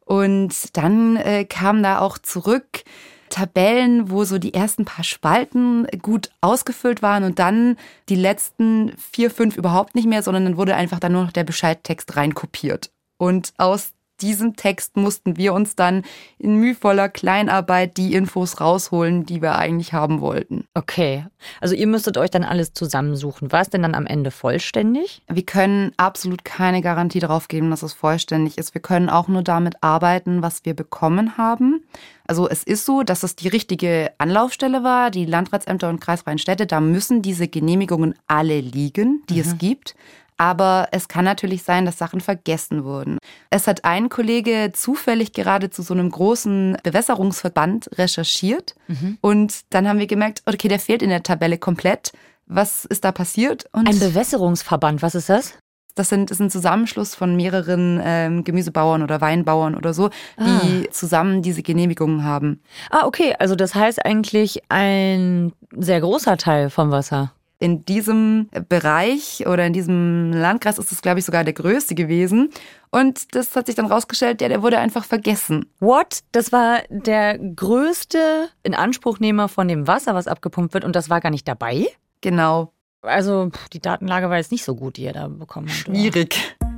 Und 0.04 0.76
dann 0.76 1.16
äh, 1.16 1.44
kamen 1.44 1.82
da 1.82 2.00
auch 2.00 2.18
zurück 2.18 2.84
Tabellen, 3.32 4.10
wo 4.10 4.24
so 4.24 4.38
die 4.38 4.52
ersten 4.52 4.84
paar 4.84 5.04
Spalten 5.04 5.86
gut 6.02 6.30
ausgefüllt 6.42 7.00
waren 7.00 7.24
und 7.24 7.38
dann 7.38 7.78
die 8.10 8.14
letzten 8.14 8.92
vier, 8.98 9.30
fünf 9.30 9.56
überhaupt 9.56 9.94
nicht 9.94 10.06
mehr, 10.06 10.22
sondern 10.22 10.44
dann 10.44 10.56
wurde 10.58 10.74
einfach 10.74 11.00
dann 11.00 11.12
nur 11.12 11.24
noch 11.24 11.32
der 11.32 11.44
Bescheidtext 11.44 12.14
reinkopiert. 12.16 12.90
Und 13.16 13.54
aus 13.56 13.92
diesem 14.20 14.56
Text 14.56 14.96
mussten 14.96 15.36
wir 15.36 15.52
uns 15.52 15.74
dann 15.74 16.02
in 16.38 16.56
mühevoller 16.56 17.08
Kleinarbeit 17.08 17.96
die 17.96 18.14
Infos 18.14 18.60
rausholen, 18.60 19.26
die 19.26 19.42
wir 19.42 19.56
eigentlich 19.56 19.92
haben 19.92 20.20
wollten. 20.20 20.64
Okay, 20.74 21.26
also 21.60 21.74
ihr 21.74 21.86
müsstet 21.86 22.16
euch 22.16 22.30
dann 22.30 22.44
alles 22.44 22.72
zusammensuchen. 22.72 23.52
War 23.52 23.62
es 23.62 23.70
denn 23.70 23.82
dann 23.82 23.94
am 23.94 24.06
Ende 24.06 24.30
vollständig? 24.30 25.22
Wir 25.28 25.44
können 25.44 25.92
absolut 25.96 26.44
keine 26.44 26.82
Garantie 26.82 27.20
darauf 27.20 27.48
geben, 27.48 27.70
dass 27.70 27.82
es 27.82 27.92
vollständig 27.92 28.58
ist. 28.58 28.74
Wir 28.74 28.82
können 28.82 29.08
auch 29.08 29.28
nur 29.28 29.42
damit 29.42 29.76
arbeiten, 29.82 30.42
was 30.42 30.64
wir 30.64 30.74
bekommen 30.74 31.36
haben. 31.36 31.82
Also 32.26 32.48
es 32.48 32.62
ist 32.62 32.86
so, 32.86 33.02
dass 33.02 33.24
es 33.24 33.36
die 33.36 33.48
richtige 33.48 34.12
Anlaufstelle 34.18 34.84
war, 34.84 35.10
die 35.10 35.26
Landratsämter 35.26 35.88
und 35.88 36.00
kreisfreien 36.00 36.38
Städte, 36.38 36.66
da 36.66 36.80
müssen 36.80 37.22
diese 37.22 37.48
Genehmigungen 37.48 38.14
alle 38.26 38.60
liegen, 38.60 39.22
die 39.28 39.34
mhm. 39.34 39.40
es 39.40 39.58
gibt. 39.58 39.94
Aber 40.42 40.88
es 40.90 41.06
kann 41.06 41.24
natürlich 41.24 41.62
sein, 41.62 41.84
dass 41.86 41.98
Sachen 41.98 42.20
vergessen 42.20 42.82
wurden. 42.82 43.18
Es 43.50 43.68
hat 43.68 43.84
ein 43.84 44.08
Kollege 44.08 44.72
zufällig 44.74 45.32
gerade 45.32 45.70
zu 45.70 45.82
so 45.82 45.94
einem 45.94 46.10
großen 46.10 46.78
Bewässerungsverband 46.82 47.90
recherchiert. 47.96 48.74
Mhm. 48.88 49.18
Und 49.20 49.60
dann 49.70 49.86
haben 49.86 50.00
wir 50.00 50.08
gemerkt, 50.08 50.42
okay, 50.46 50.66
der 50.66 50.80
fehlt 50.80 51.00
in 51.00 51.10
der 51.10 51.22
Tabelle 51.22 51.58
komplett. 51.58 52.10
Was 52.46 52.84
ist 52.84 53.04
da 53.04 53.12
passiert? 53.12 53.66
Und 53.70 53.88
ein 53.88 54.00
Bewässerungsverband, 54.00 55.00
was 55.00 55.14
ist 55.14 55.28
das? 55.28 55.54
Das, 55.94 56.08
sind, 56.08 56.32
das 56.32 56.38
ist 56.38 56.42
ein 56.42 56.50
Zusammenschluss 56.50 57.14
von 57.14 57.36
mehreren 57.36 58.00
ähm, 58.02 58.42
Gemüsebauern 58.42 59.04
oder 59.04 59.20
Weinbauern 59.20 59.76
oder 59.76 59.94
so, 59.94 60.10
die 60.40 60.88
ah. 60.88 60.90
zusammen 60.90 61.42
diese 61.42 61.62
Genehmigungen 61.62 62.24
haben. 62.24 62.60
Ah, 62.90 63.06
okay. 63.06 63.36
Also 63.38 63.54
das 63.54 63.76
heißt 63.76 64.04
eigentlich 64.04 64.60
ein 64.70 65.52
sehr 65.70 66.00
großer 66.00 66.36
Teil 66.36 66.68
vom 66.68 66.90
Wasser 66.90 67.32
in 67.62 67.84
diesem 67.84 68.48
Bereich 68.68 69.46
oder 69.46 69.64
in 69.64 69.72
diesem 69.72 70.32
Landkreis 70.32 70.78
ist 70.78 70.90
es, 70.90 71.00
glaube 71.00 71.20
ich, 71.20 71.24
sogar 71.24 71.44
der 71.44 71.52
größte 71.52 71.94
gewesen. 71.94 72.50
Und 72.90 73.36
das 73.36 73.54
hat 73.54 73.66
sich 73.66 73.76
dann 73.76 73.86
rausgestellt, 73.86 74.40
ja, 74.40 74.48
der 74.48 74.62
wurde 74.62 74.78
einfach 74.78 75.04
vergessen. 75.04 75.66
What? 75.78 76.24
Das 76.32 76.50
war 76.50 76.80
der 76.88 77.38
größte 77.38 78.48
Inanspruchnehmer 78.64 79.48
von 79.48 79.68
dem 79.68 79.86
Wasser, 79.86 80.12
was 80.16 80.26
abgepumpt 80.26 80.74
wird, 80.74 80.84
und 80.84 80.96
das 80.96 81.08
war 81.08 81.20
gar 81.20 81.30
nicht 81.30 81.46
dabei? 81.46 81.86
Genau. 82.20 82.72
Also 83.00 83.50
die 83.72 83.80
Datenlage 83.80 84.28
war 84.28 84.38
jetzt 84.38 84.50
nicht 84.50 84.64
so 84.64 84.74
gut, 84.74 84.96
die 84.96 85.04
ihr 85.04 85.12
da 85.12 85.28
bekommen 85.28 85.68
habt. 85.68 85.78
Schwierig. 85.78 86.56
Oder? 86.60 86.72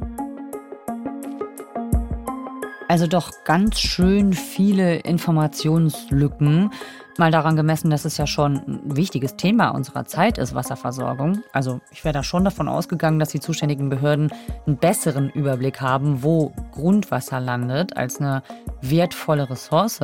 Also 2.89 3.07
doch 3.07 3.33
ganz 3.45 3.81
schön 3.81 4.35
viele 4.35 4.97
Informationslücken. 4.97 6.71
Mal 7.17 7.31
daran 7.31 7.55
gemessen, 7.55 7.91
dass 7.91 8.05
es 8.05 8.17
ja 8.17 8.27
schon 8.27 8.57
ein 8.57 8.97
wichtiges 8.97 9.37
Thema 9.37 9.69
unserer 9.71 10.05
Zeit 10.05 10.37
ist, 10.37 10.55
Wasserversorgung. 10.55 11.43
Also 11.53 11.81
ich 11.93 12.05
wäre 12.05 12.13
da 12.13 12.23
schon 12.23 12.45
davon 12.45 12.69
ausgegangen, 12.69 13.19
dass 13.19 13.29
die 13.29 13.41
zuständigen 13.41 13.89
Behörden 13.89 14.33
einen 14.67 14.77
besseren 14.77 15.31
Überblick 15.31 15.81
haben, 15.81 16.23
wo 16.23 16.53
Grundwasser 16.73 17.41
landet, 17.41 17.97
als 17.97 18.21
eine 18.21 18.43
wertvolle 18.83 19.49
Ressource. 19.49 20.01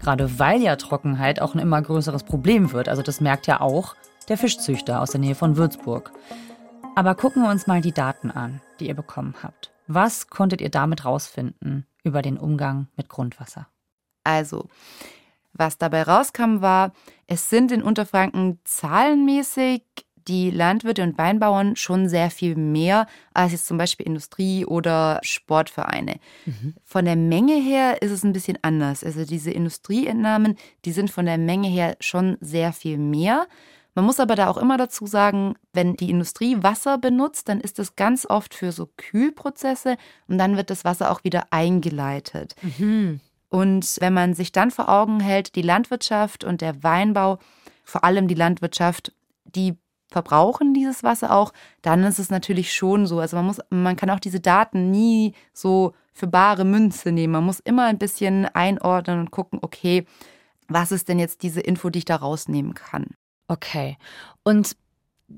Gerade 0.00 0.38
weil 0.38 0.60
ja 0.60 0.76
Trockenheit 0.76 1.40
auch 1.40 1.54
ein 1.54 1.60
immer 1.60 1.80
größeres 1.80 2.24
Problem 2.24 2.72
wird. 2.72 2.88
Also 2.88 3.02
das 3.02 3.20
merkt 3.20 3.46
ja 3.46 3.60
auch 3.60 3.94
der 4.28 4.38
Fischzüchter 4.38 5.00
aus 5.00 5.10
der 5.10 5.20
Nähe 5.20 5.34
von 5.34 5.56
Würzburg. 5.56 6.12
Aber 6.96 7.14
gucken 7.14 7.42
wir 7.42 7.50
uns 7.50 7.66
mal 7.66 7.80
die 7.80 7.92
Daten 7.92 8.30
an, 8.30 8.60
die 8.80 8.88
ihr 8.88 8.94
bekommen 8.94 9.34
habt. 9.42 9.70
Was 9.86 10.28
konntet 10.28 10.60
ihr 10.60 10.70
damit 10.70 11.04
rausfinden? 11.04 11.86
über 12.08 12.22
den 12.22 12.38
Umgang 12.38 12.88
mit 12.96 13.08
Grundwasser. 13.08 13.68
Also, 14.24 14.68
was 15.52 15.78
dabei 15.78 16.02
rauskam, 16.02 16.60
war, 16.60 16.92
es 17.26 17.50
sind 17.50 17.72
in 17.72 17.82
Unterfranken 17.82 18.60
zahlenmäßig 18.64 19.82
die 20.28 20.50
Landwirte 20.50 21.02
und 21.02 21.16
Weinbauern 21.18 21.74
schon 21.74 22.08
sehr 22.08 22.30
viel 22.30 22.54
mehr 22.54 23.06
als 23.32 23.52
jetzt 23.52 23.66
zum 23.66 23.78
Beispiel 23.78 24.06
Industrie 24.06 24.66
oder 24.66 25.20
Sportvereine. 25.22 26.16
Mhm. 26.44 26.74
Von 26.84 27.06
der 27.06 27.16
Menge 27.16 27.54
her 27.54 28.02
ist 28.02 28.10
es 28.10 28.24
ein 28.24 28.34
bisschen 28.34 28.58
anders. 28.62 29.02
Also 29.02 29.24
diese 29.24 29.50
Industrieentnahmen, 29.50 30.56
die 30.84 30.92
sind 30.92 31.10
von 31.10 31.24
der 31.24 31.38
Menge 31.38 31.68
her 31.68 31.96
schon 32.00 32.36
sehr 32.40 32.72
viel 32.72 32.98
mehr. 32.98 33.46
Man 33.94 34.04
muss 34.04 34.20
aber 34.20 34.36
da 34.36 34.48
auch 34.48 34.58
immer 34.58 34.76
dazu 34.76 35.06
sagen, 35.06 35.54
wenn 35.72 35.96
die 35.96 36.10
Industrie 36.10 36.62
Wasser 36.62 36.98
benutzt, 36.98 37.48
dann 37.48 37.60
ist 37.60 37.78
das 37.78 37.96
ganz 37.96 38.26
oft 38.26 38.54
für 38.54 38.70
so 38.70 38.88
Kühlprozesse 38.96 39.96
und 40.28 40.38
dann 40.38 40.56
wird 40.56 40.70
das 40.70 40.84
Wasser 40.84 41.10
auch 41.10 41.24
wieder 41.24 41.46
eingeleitet. 41.50 42.54
Mhm. 42.62 43.20
Und 43.48 43.96
wenn 44.00 44.12
man 44.12 44.34
sich 44.34 44.52
dann 44.52 44.70
vor 44.70 44.88
Augen 44.88 45.20
hält, 45.20 45.54
die 45.54 45.62
Landwirtschaft 45.62 46.44
und 46.44 46.60
der 46.60 46.82
Weinbau, 46.82 47.38
vor 47.84 48.04
allem 48.04 48.28
die 48.28 48.34
Landwirtschaft, 48.34 49.12
die 49.44 49.76
verbrauchen 50.10 50.74
dieses 50.74 51.02
Wasser 51.02 51.34
auch, 51.34 51.52
dann 51.82 52.02
ist 52.04 52.18
es 52.18 52.30
natürlich 52.30 52.72
schon 52.72 53.06
so. 53.06 53.20
Also 53.20 53.36
man 53.36 53.46
muss, 53.46 53.60
man 53.70 53.96
kann 53.96 54.10
auch 54.10 54.20
diese 54.20 54.40
Daten 54.40 54.90
nie 54.90 55.34
so 55.52 55.94
für 56.12 56.26
bare 56.26 56.64
Münze 56.64 57.12
nehmen. 57.12 57.32
Man 57.32 57.44
muss 57.44 57.60
immer 57.60 57.86
ein 57.86 57.98
bisschen 57.98 58.46
einordnen 58.46 59.20
und 59.20 59.30
gucken, 59.30 59.58
okay, 59.62 60.06
was 60.68 60.92
ist 60.92 61.08
denn 61.08 61.18
jetzt 61.18 61.42
diese 61.42 61.60
Info, 61.60 61.90
die 61.90 62.00
ich 62.00 62.04
da 62.04 62.16
rausnehmen 62.16 62.74
kann? 62.74 63.06
Okay. 63.48 63.96
Und 64.44 64.76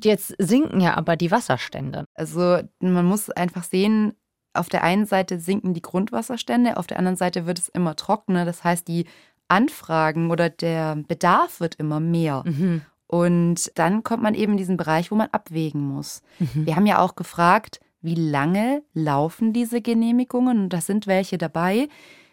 jetzt 0.02 0.34
sinken 0.38 0.80
ja 0.80 0.96
aber 0.96 1.16
die 1.16 1.30
Wasserstände. 1.30 2.04
Also 2.14 2.60
man 2.80 3.04
muss 3.04 3.30
einfach 3.30 3.64
sehen, 3.64 4.14
auf 4.52 4.68
der 4.68 4.82
einen 4.82 5.06
Seite 5.06 5.38
sinken 5.38 5.74
die 5.74 5.82
Grundwasserstände, 5.82 6.76
auf 6.76 6.86
der 6.86 6.98
anderen 6.98 7.16
Seite 7.16 7.46
wird 7.46 7.58
es 7.58 7.68
immer 7.68 7.96
trockener. 7.96 8.44
Das 8.44 8.64
heißt, 8.64 8.88
die 8.88 9.06
Anfragen 9.48 10.30
oder 10.30 10.50
der 10.50 10.96
Bedarf 10.96 11.60
wird 11.60 11.76
immer 11.76 12.00
mehr. 12.00 12.44
Mhm. 12.46 12.82
Und 13.06 13.72
dann 13.76 14.04
kommt 14.04 14.22
man 14.22 14.34
eben 14.34 14.52
in 14.52 14.58
diesen 14.58 14.76
Bereich, 14.76 15.10
wo 15.10 15.16
man 15.16 15.28
abwägen 15.32 15.80
muss. 15.80 16.22
Mhm. 16.38 16.66
Wir 16.66 16.76
haben 16.76 16.86
ja 16.86 17.00
auch 17.00 17.16
gefragt, 17.16 17.80
wie 18.02 18.14
lange 18.14 18.82
laufen 18.94 19.52
diese 19.52 19.80
Genehmigungen? 19.80 20.64
Und 20.64 20.68
da 20.70 20.80
sind 20.80 21.06
welche 21.06 21.36
dabei, 21.36 21.88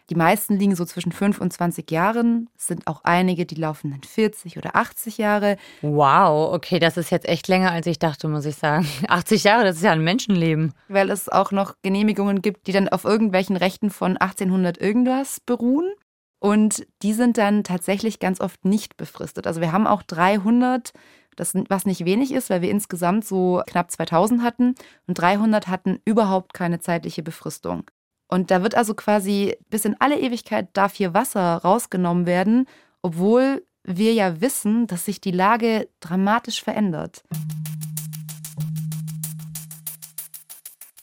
die 0.09 0.15
meisten 0.15 0.57
liegen 0.57 0.75
so 0.75 0.85
zwischen 0.85 1.11
5 1.11 1.41
und 1.41 1.51
20 1.51 1.89
Jahren. 1.91 2.49
Es 2.57 2.67
sind 2.67 2.87
auch 2.87 3.01
einige, 3.03 3.45
die 3.45 3.55
laufen 3.55 3.91
dann 3.91 4.03
40 4.03 4.57
oder 4.57 4.75
80 4.75 5.17
Jahre. 5.17 5.57
Wow, 5.81 6.53
okay, 6.53 6.79
das 6.79 6.95
ist 6.97 7.09
jetzt 7.09 7.27
echt 7.27 7.47
länger, 7.47 7.71
als 7.71 7.87
ich 7.87 7.99
dachte, 7.99 8.27
muss 8.27 8.45
ich 8.45 8.55
sagen. 8.55 8.87
80 9.07 9.43
Jahre, 9.43 9.63
das 9.65 9.77
ist 9.77 9.83
ja 9.83 9.91
ein 9.91 10.03
Menschenleben. 10.03 10.73
Weil 10.87 11.09
es 11.09 11.27
auch 11.27 11.51
noch 11.51 11.75
Genehmigungen 11.81 12.41
gibt, 12.41 12.67
die 12.67 12.71
dann 12.71 12.87
auf 12.87 13.03
irgendwelchen 13.03 13.57
Rechten 13.57 13.89
von 13.89 14.17
1800 14.17 14.77
irgendwas 14.77 15.41
beruhen. 15.41 15.91
Und 16.39 16.85
die 17.01 17.13
sind 17.13 17.37
dann 17.37 17.63
tatsächlich 17.63 18.19
ganz 18.19 18.39
oft 18.39 18.63
nicht 18.63 18.95
befristet. 18.95 19.47
Also 19.47 19.59
wir 19.59 19.71
haben 19.71 19.87
auch 19.87 20.03
300 20.03 20.93
das, 21.37 21.53
was 21.69 21.85
nicht 21.85 22.03
wenig 22.03 22.33
ist, 22.33 22.49
weil 22.49 22.61
wir 22.61 22.71
insgesamt 22.71 23.23
so 23.23 23.61
knapp 23.67 23.91
2000 23.91 24.41
hatten 24.41 24.75
und 25.05 25.19
300 25.19 25.67
hatten 25.67 25.99
überhaupt 26.03 26.53
keine 26.53 26.79
zeitliche 26.79 27.23
Befristung. 27.23 27.83
Und 28.27 28.51
da 28.51 28.61
wird 28.61 28.75
also 28.75 28.93
quasi 28.93 29.57
bis 29.69 29.85
in 29.85 29.95
alle 29.99 30.19
Ewigkeit 30.19 30.69
darf 30.73 30.95
hier 30.95 31.13
Wasser 31.13 31.57
rausgenommen 31.57 32.25
werden, 32.25 32.67
obwohl 33.01 33.63
wir 33.83 34.13
ja 34.13 34.41
wissen, 34.41 34.85
dass 34.87 35.05
sich 35.05 35.21
die 35.21 35.31
Lage 35.31 35.87
dramatisch 36.01 36.61
verändert. 36.61 37.23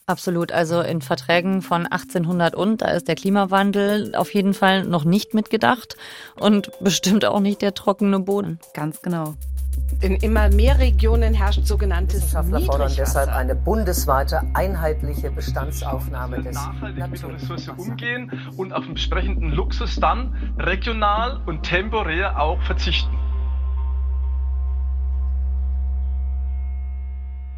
Absolut. 0.06 0.52
Also 0.52 0.82
in 0.82 1.00
Verträgen 1.00 1.62
von 1.62 1.86
1800 1.86 2.54
und, 2.54 2.82
da 2.82 2.88
ist 2.88 3.08
der 3.08 3.14
Klimawandel 3.14 4.14
auf 4.14 4.34
jeden 4.34 4.52
Fall 4.52 4.84
noch 4.84 5.04
nicht 5.04 5.32
mitgedacht 5.32 5.96
und 6.38 6.70
bestimmt 6.80 7.24
auch 7.24 7.40
nicht 7.40 7.62
der 7.62 7.72
trockene 7.72 8.20
Boden. 8.20 8.58
Ganz 8.74 9.00
genau. 9.00 9.34
In 10.00 10.16
immer 10.16 10.50
mehr 10.50 10.78
Regionen 10.78 11.32
herrscht 11.32 11.66
sogenanntes 11.66 12.16
Wissenschaftler 12.16 12.60
fordern 12.60 12.92
deshalb 12.96 13.30
eine 13.30 13.54
bundesweite 13.54 14.42
einheitliche 14.52 15.30
Bestandsaufnahme 15.30 16.42
des 16.42 16.58
Ressource 17.24 17.68
umgehen 17.76 18.30
und 18.56 18.72
auf 18.72 18.86
entsprechenden 18.86 19.50
Luxus 19.50 19.96
dann 19.96 20.54
regional 20.58 21.40
und 21.46 21.62
temporär 21.62 22.40
auch 22.40 22.60
verzichten. 22.62 23.16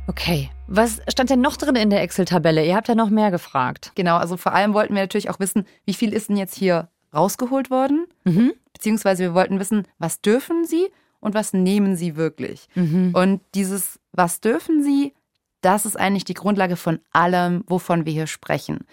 Okay, 0.09 0.51
was 0.69 1.01
stand 1.09 1.31
denn 1.31 1.41
noch 1.41 1.57
drin 1.57 1.75
in 1.75 1.91
der 1.91 2.03
Excel-Tabelle? 2.03 2.65
Ihr 2.65 2.77
habt 2.77 2.87
ja 2.87 2.95
noch 2.95 3.11
mehr 3.11 3.33
gefragt. 3.33 3.91
Genau, 3.97 4.17
also 4.17 4.37
vor 4.37 4.55
allem 4.55 4.73
wollten 4.73 4.95
wir 4.95 5.03
natürlich 5.03 5.31
auch 5.31 5.41
wissen, 5.41 5.67
wie 5.85 5.95
viel 5.95 6.13
ist 6.13 6.29
denn 6.29 6.37
jetzt 6.37 6.55
hier 6.55 6.89
rausgeholt 7.13 7.71
worden? 7.71 8.07
Mhm. 8.25 8.53
Beziehungsweise 8.73 9.25
wir 9.25 9.35
wollten 9.35 9.59
wissen, 9.59 9.83
was 9.99 10.21
dürfen 10.21 10.65
sie 10.65 10.87
und 11.21 11.35
was 11.35 11.53
nehmen 11.53 11.97
sie 11.97 12.17
wirklich. 12.17 12.69
Mhm. 12.75 13.13
Und 13.15 13.41
dieses, 13.55 13.99
was 14.13 14.41
dürfen 14.41 14.83
sie, 14.83 15.13
das 15.61 15.87
ist 15.87 15.99
eigentlich 15.99 16.25
die 16.25 16.35
Grundlage 16.35 16.77
von 16.77 17.01
allem, 17.13 17.65
wovon 17.67 18.07
wir 18.07 18.13
hier 18.13 18.27
sprechen, 18.27 18.87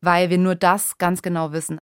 weil 0.00 0.30
wir 0.30 0.38
nur 0.38 0.54
das 0.54 0.98
ganz 0.98 1.22
genau 1.22 1.52
wissen. 1.52 1.78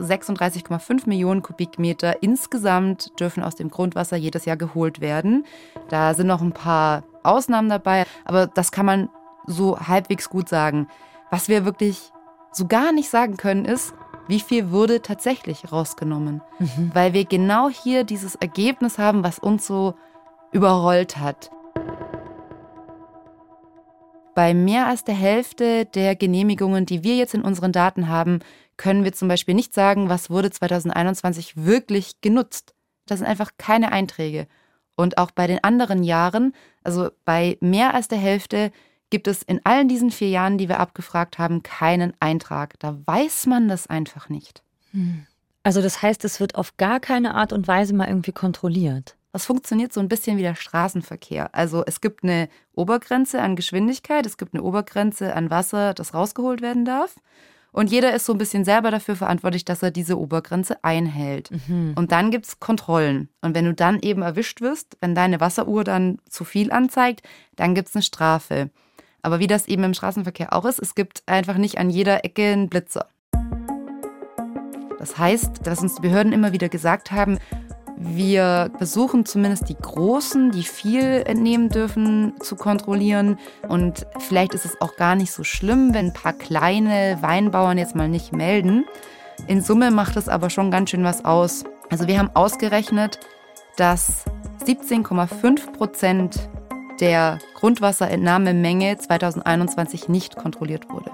36,5 0.00 1.08
Millionen 1.08 1.42
Kubikmeter 1.42 2.22
insgesamt 2.22 3.12
dürfen 3.20 3.42
aus 3.42 3.54
dem 3.54 3.70
Grundwasser 3.70 4.16
jedes 4.16 4.44
Jahr 4.44 4.56
geholt 4.56 5.00
werden. 5.00 5.44
Da 5.88 6.14
sind 6.14 6.26
noch 6.26 6.40
ein 6.40 6.52
paar 6.52 7.04
Ausnahmen 7.22 7.68
dabei, 7.68 8.06
aber 8.24 8.46
das 8.46 8.72
kann 8.72 8.86
man 8.86 9.08
so 9.46 9.78
halbwegs 9.78 10.28
gut 10.30 10.48
sagen. 10.48 10.88
Was 11.30 11.48
wir 11.48 11.64
wirklich 11.64 12.12
so 12.52 12.66
gar 12.66 12.92
nicht 12.92 13.10
sagen 13.10 13.36
können, 13.36 13.64
ist, 13.64 13.94
wie 14.30 14.40
viel 14.40 14.70
wurde 14.70 15.02
tatsächlich 15.02 15.70
rausgenommen. 15.70 16.40
Mhm. 16.58 16.90
Weil 16.94 17.12
wir 17.12 17.26
genau 17.26 17.68
hier 17.68 18.04
dieses 18.04 18.34
Ergebnis 18.36 18.96
haben, 18.96 19.22
was 19.22 19.38
uns 19.38 19.66
so 19.66 19.94
überrollt 20.52 21.18
hat. 21.18 21.50
bei 24.40 24.54
mehr 24.54 24.86
als 24.86 25.04
der 25.04 25.14
Hälfte 25.14 25.84
der 25.84 26.16
Genehmigungen, 26.16 26.86
die 26.86 27.04
wir 27.04 27.14
jetzt 27.16 27.34
in 27.34 27.42
unseren 27.42 27.72
Daten 27.72 28.08
haben, 28.08 28.38
können 28.78 29.04
wir 29.04 29.12
zum 29.12 29.28
Beispiel 29.28 29.54
nicht 29.54 29.74
sagen, 29.74 30.08
was 30.08 30.30
wurde 30.30 30.50
2021 30.50 31.62
wirklich 31.66 32.22
genutzt. 32.22 32.74
Das 33.06 33.18
sind 33.18 33.28
einfach 33.28 33.50
keine 33.58 33.92
Einträge. 33.92 34.46
Und 34.96 35.18
auch 35.18 35.30
bei 35.30 35.46
den 35.46 35.62
anderen 35.62 36.02
Jahren, 36.02 36.54
also 36.82 37.10
bei 37.26 37.58
mehr 37.60 37.92
als 37.92 38.08
der 38.08 38.16
Hälfte, 38.16 38.72
gibt 39.10 39.28
es 39.28 39.42
in 39.42 39.60
allen 39.64 39.88
diesen 39.88 40.10
vier 40.10 40.28
Jahren, 40.28 40.58
die 40.58 40.68
wir 40.68 40.80
abgefragt 40.80 41.38
haben, 41.38 41.62
keinen 41.62 42.14
Eintrag. 42.20 42.78
Da 42.78 42.96
weiß 43.04 43.46
man 43.46 43.68
das 43.68 43.86
einfach 43.88 44.28
nicht. 44.28 44.62
Hm. 44.92 45.26
Also 45.62 45.82
das 45.82 46.00
heißt, 46.00 46.24
es 46.24 46.40
wird 46.40 46.54
auf 46.54 46.76
gar 46.76 47.00
keine 47.00 47.34
Art 47.34 47.52
und 47.52 47.68
Weise 47.68 47.94
mal 47.94 48.08
irgendwie 48.08 48.32
kontrolliert. 48.32 49.16
Das 49.32 49.44
funktioniert 49.44 49.92
so 49.92 50.00
ein 50.00 50.08
bisschen 50.08 50.38
wie 50.38 50.42
der 50.42 50.54
Straßenverkehr. 50.54 51.54
Also 51.54 51.84
es 51.86 52.00
gibt 52.00 52.24
eine 52.24 52.48
Obergrenze 52.74 53.40
an 53.40 53.56
Geschwindigkeit, 53.56 54.26
es 54.26 54.38
gibt 54.38 54.54
eine 54.54 54.62
Obergrenze 54.62 55.34
an 55.34 55.50
Wasser, 55.50 55.94
das 55.94 56.14
rausgeholt 56.14 56.62
werden 56.62 56.84
darf. 56.84 57.14
Und 57.72 57.92
jeder 57.92 58.12
ist 58.14 58.26
so 58.26 58.32
ein 58.32 58.38
bisschen 58.38 58.64
selber 58.64 58.90
dafür 58.90 59.14
verantwortlich, 59.14 59.64
dass 59.64 59.82
er 59.82 59.92
diese 59.92 60.18
Obergrenze 60.18 60.82
einhält. 60.82 61.50
Mhm. 61.68 61.92
Und 61.94 62.10
dann 62.10 62.32
gibt 62.32 62.46
es 62.46 62.58
Kontrollen. 62.58 63.28
Und 63.42 63.54
wenn 63.54 63.64
du 63.64 63.74
dann 63.74 64.00
eben 64.00 64.22
erwischt 64.22 64.60
wirst, 64.60 64.96
wenn 65.00 65.14
deine 65.14 65.38
Wasseruhr 65.40 65.84
dann 65.84 66.18
zu 66.28 66.44
viel 66.44 66.72
anzeigt, 66.72 67.22
dann 67.54 67.76
gibt 67.76 67.88
es 67.88 67.94
eine 67.94 68.02
Strafe. 68.02 68.70
Aber 69.22 69.38
wie 69.38 69.46
das 69.46 69.68
eben 69.68 69.84
im 69.84 69.94
Straßenverkehr 69.94 70.52
auch 70.52 70.64
ist, 70.64 70.80
es 70.80 70.94
gibt 70.94 71.22
einfach 71.26 71.56
nicht 71.56 71.78
an 71.78 71.90
jeder 71.90 72.24
Ecke 72.24 72.52
einen 72.52 72.68
Blitzer. 72.68 73.06
Das 74.98 75.16
heißt, 75.16 75.66
dass 75.66 75.80
uns 75.80 75.94
die 75.94 76.02
Behörden 76.02 76.32
immer 76.32 76.52
wieder 76.52 76.68
gesagt 76.68 77.10
haben, 77.10 77.38
wir 78.02 78.70
versuchen 78.78 79.26
zumindest 79.26 79.68
die 79.68 79.76
Großen, 79.76 80.52
die 80.52 80.62
viel 80.62 81.22
entnehmen 81.26 81.68
dürfen, 81.68 82.32
zu 82.40 82.56
kontrollieren. 82.56 83.38
Und 83.68 84.06
vielleicht 84.18 84.54
ist 84.54 84.64
es 84.64 84.80
auch 84.80 84.96
gar 84.96 85.14
nicht 85.16 85.32
so 85.32 85.44
schlimm, 85.44 85.92
wenn 85.92 86.06
ein 86.06 86.12
paar 86.14 86.32
kleine 86.32 87.18
Weinbauern 87.20 87.76
jetzt 87.76 87.94
mal 87.94 88.08
nicht 88.08 88.32
melden. 88.32 88.86
In 89.46 89.60
Summe 89.60 89.90
macht 89.90 90.16
es 90.16 90.28
aber 90.30 90.48
schon 90.48 90.70
ganz 90.70 90.90
schön 90.90 91.04
was 91.04 91.26
aus. 91.26 91.64
Also 91.90 92.06
wir 92.06 92.18
haben 92.18 92.30
ausgerechnet, 92.34 93.20
dass 93.76 94.24
17,5 94.66 95.72
Prozent 95.72 96.48
der 97.00 97.38
Grundwasserentnahmemenge 97.54 98.98
2021 98.98 100.08
nicht 100.08 100.36
kontrolliert 100.36 100.88
wurde. 100.90 101.10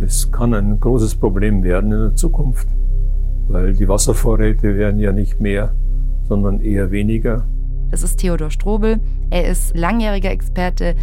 Es 0.00 0.30
kann 0.30 0.54
ein 0.54 0.78
großes 0.78 1.16
Problem 1.16 1.62
werden 1.62 1.92
in 1.92 2.00
der 2.00 2.16
Zukunft 2.16 2.68
weil 3.48 3.74
die 3.74 3.88
Wasservorräte 3.88 4.76
werden 4.76 5.00
ja 5.00 5.12
nicht 5.12 5.40
mehr, 5.40 5.72
sondern 6.28 6.60
eher 6.60 6.90
weniger. 6.90 7.44
Das 7.90 8.02
ist 8.02 8.18
Theodor 8.18 8.50
Strobel. 8.50 9.00
Er 9.30 9.48
ist 9.48 9.74
langjähriger 9.74 10.30
Experte 10.30 10.94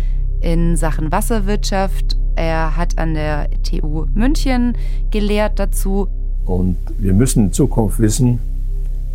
in 0.41 0.77
Sachen 0.77 1.11
Wasserwirtschaft. 1.11 2.17
Er 2.35 2.77
hat 2.77 2.97
an 2.99 3.15
der 3.15 3.49
TU 3.63 4.05
München 4.13 4.77
gelehrt 5.09 5.59
dazu. 5.59 6.07
Und 6.45 6.77
wir 6.99 7.13
müssen 7.13 7.45
in 7.45 7.53
Zukunft 7.53 7.99
wissen, 7.99 8.39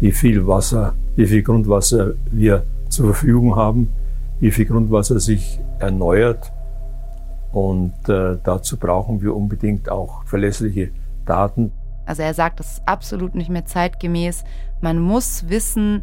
wie 0.01 0.11
viel 0.11 0.47
Wasser, 0.47 0.95
wie 1.15 1.27
viel 1.27 1.43
Grundwasser 1.43 2.15
wir 2.33 2.65
zur 2.91 3.07
Verfügung 3.07 3.57
haben, 3.57 3.89
wie 4.41 4.51
viel 4.51 4.67
Grundwasser 4.67 5.21
sich 5.21 5.61
erneuert. 5.79 6.53
Und 7.53 8.09
äh, 8.09 8.37
dazu 8.43 8.77
brauchen 8.77 9.23
wir 9.23 9.35
unbedingt 9.35 9.91
auch 9.91 10.25
verlässliche 10.25 10.91
Daten. 11.27 11.73
Also 12.07 12.23
er 12.23 12.35
sagt, 12.35 12.61
das 12.61 12.73
ist 12.73 12.83
absolut 12.87 13.35
nicht 13.35 13.51
mehr 13.51 13.65
zeitgemäß. 13.65 14.45
Man 14.81 14.99
muss 14.99 15.49
wissen, 15.49 16.03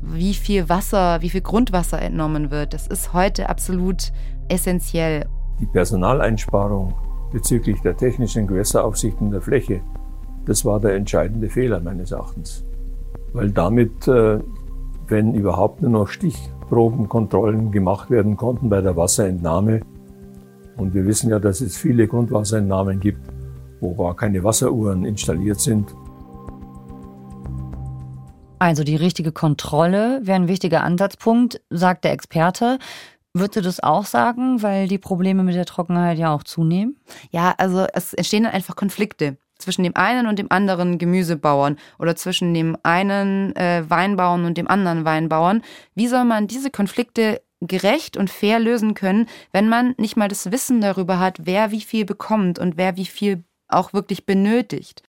wie 0.00 0.34
viel 0.34 0.68
Wasser, 0.68 1.22
wie 1.22 1.30
viel 1.30 1.40
Grundwasser 1.40 2.00
entnommen 2.00 2.50
wird. 2.50 2.74
Das 2.74 2.86
ist 2.86 3.12
heute 3.12 3.48
absolut 3.48 4.12
essentiell. 4.48 5.26
Die 5.60 5.66
Personaleinsparung 5.66 6.94
bezüglich 7.32 7.80
der 7.80 7.96
technischen 7.96 8.46
Gewässeraufsicht 8.46 9.20
in 9.20 9.30
der 9.30 9.40
Fläche, 9.40 9.80
das 10.44 10.64
war 10.64 10.80
der 10.80 10.94
entscheidende 10.94 11.48
Fehler 11.48 11.80
meines 11.80 12.10
Erachtens. 12.10 12.64
Weil 13.32 13.50
damit, 13.50 14.06
äh, 14.08 14.40
wenn 15.08 15.34
überhaupt 15.34 15.82
nur 15.82 15.90
noch 15.90 16.08
Stichprobenkontrollen 16.08 17.72
gemacht 17.72 18.10
werden 18.10 18.36
konnten 18.36 18.68
bei 18.68 18.80
der 18.80 18.96
Wasserentnahme, 18.96 19.80
und 20.76 20.94
wir 20.94 21.06
wissen 21.06 21.30
ja, 21.30 21.38
dass 21.38 21.60
es 21.60 21.76
viele 21.76 22.08
Grundwasserentnahmen 22.08 22.98
gibt, 22.98 23.20
wo 23.80 23.94
gar 23.94 24.16
keine 24.16 24.42
Wasseruhren 24.42 25.04
installiert 25.04 25.60
sind. 25.60 25.94
Also 28.58 28.84
die 28.84 28.96
richtige 28.96 29.32
Kontrolle 29.32 30.20
wäre 30.22 30.36
ein 30.36 30.48
wichtiger 30.48 30.82
Ansatzpunkt, 30.84 31.60
sagt 31.68 32.04
der 32.04 32.12
Experte. 32.12 32.78
Würdest 33.34 33.56
du 33.56 33.60
das 33.62 33.82
auch 33.82 34.04
sagen, 34.04 34.62
weil 34.62 34.88
die 34.88 34.98
Probleme 34.98 35.42
mit 35.42 35.54
der 35.54 35.64
Trockenheit 35.64 36.18
ja 36.18 36.34
auch 36.34 36.42
zunehmen? 36.42 36.96
Ja, 37.30 37.54
also 37.58 37.86
es 37.92 38.12
entstehen 38.12 38.44
dann 38.44 38.52
einfach 38.52 38.76
Konflikte 38.76 39.36
zwischen 39.62 39.82
dem 39.82 39.96
einen 39.96 40.26
und 40.26 40.38
dem 40.38 40.50
anderen 40.50 40.98
Gemüsebauern 40.98 41.76
oder 41.98 42.16
zwischen 42.16 42.52
dem 42.54 42.76
einen 42.82 43.54
äh, 43.56 43.84
Weinbauern 43.88 44.44
und 44.44 44.58
dem 44.58 44.68
anderen 44.68 45.04
Weinbauern. 45.04 45.62
Wie 45.94 46.08
soll 46.08 46.24
man 46.24 46.46
diese 46.46 46.70
Konflikte 46.70 47.40
gerecht 47.60 48.16
und 48.16 48.28
fair 48.28 48.58
lösen 48.58 48.94
können, 48.94 49.28
wenn 49.52 49.68
man 49.68 49.94
nicht 49.96 50.16
mal 50.16 50.28
das 50.28 50.50
Wissen 50.50 50.80
darüber 50.80 51.18
hat, 51.18 51.38
wer 51.42 51.70
wie 51.70 51.80
viel 51.80 52.04
bekommt 52.04 52.58
und 52.58 52.76
wer 52.76 52.96
wie 52.96 53.06
viel 53.06 53.44
auch 53.68 53.92
wirklich 53.92 54.26
benötigt. 54.26 55.02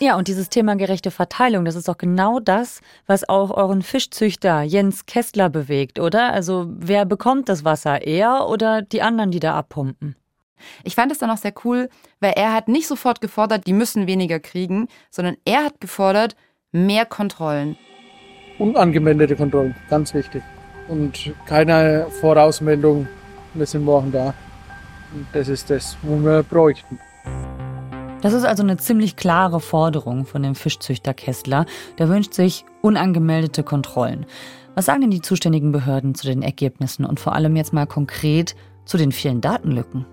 Ja, 0.00 0.16
und 0.16 0.28
dieses 0.28 0.50
Thema 0.50 0.76
gerechte 0.76 1.10
Verteilung, 1.10 1.64
das 1.64 1.76
ist 1.76 1.88
doch 1.88 1.96
genau 1.96 2.40
das, 2.40 2.80
was 3.06 3.28
auch 3.28 3.50
euren 3.50 3.80
Fischzüchter 3.80 4.62
Jens 4.62 5.06
Kessler 5.06 5.48
bewegt, 5.48 5.98
oder? 5.98 6.32
Also 6.32 6.66
wer 6.68 7.06
bekommt 7.06 7.48
das 7.48 7.64
Wasser, 7.64 8.02
er 8.02 8.48
oder 8.48 8.82
die 8.82 9.02
anderen, 9.02 9.30
die 9.30 9.40
da 9.40 9.54
abpumpen? 9.54 10.16
Ich 10.82 10.94
fand 10.94 11.12
es 11.12 11.18
dann 11.18 11.30
auch 11.30 11.36
sehr 11.36 11.54
cool, 11.64 11.88
weil 12.20 12.32
er 12.36 12.52
hat 12.52 12.68
nicht 12.68 12.86
sofort 12.86 13.20
gefordert, 13.20 13.66
die 13.66 13.72
müssen 13.72 14.06
weniger 14.06 14.40
kriegen, 14.40 14.88
sondern 15.10 15.36
er 15.44 15.64
hat 15.64 15.80
gefordert, 15.80 16.36
mehr 16.72 17.06
Kontrollen. 17.06 17.76
Unangemeldete 18.58 19.36
Kontrollen, 19.36 19.74
ganz 19.88 20.14
wichtig. 20.14 20.42
Und 20.88 21.32
keine 21.46 22.06
Vorausmeldung, 22.20 23.08
wir 23.54 23.66
sind 23.66 23.84
morgen 23.84 24.12
da. 24.12 24.34
Das 25.32 25.48
ist 25.48 25.70
das, 25.70 25.96
was 26.02 26.24
wir 26.24 26.42
bräuchten. 26.42 26.98
Das 28.24 28.32
ist 28.32 28.44
also 28.44 28.62
eine 28.62 28.78
ziemlich 28.78 29.16
klare 29.16 29.60
Forderung 29.60 30.24
von 30.24 30.42
dem 30.42 30.54
Fischzüchter 30.54 31.12
Kessler. 31.12 31.66
Der 31.98 32.08
wünscht 32.08 32.32
sich 32.32 32.64
unangemeldete 32.80 33.62
Kontrollen. 33.62 34.24
Was 34.74 34.86
sagen 34.86 35.02
denn 35.02 35.10
die 35.10 35.20
zuständigen 35.20 35.72
Behörden 35.72 36.14
zu 36.14 36.26
den 36.26 36.42
Ergebnissen 36.42 37.04
und 37.04 37.20
vor 37.20 37.34
allem 37.34 37.54
jetzt 37.54 37.72
mal 37.72 37.86
konkret 37.86 38.56
zu 38.86 38.96
den 38.96 39.12
vielen 39.12 39.40
Datenlücken? 39.40 40.06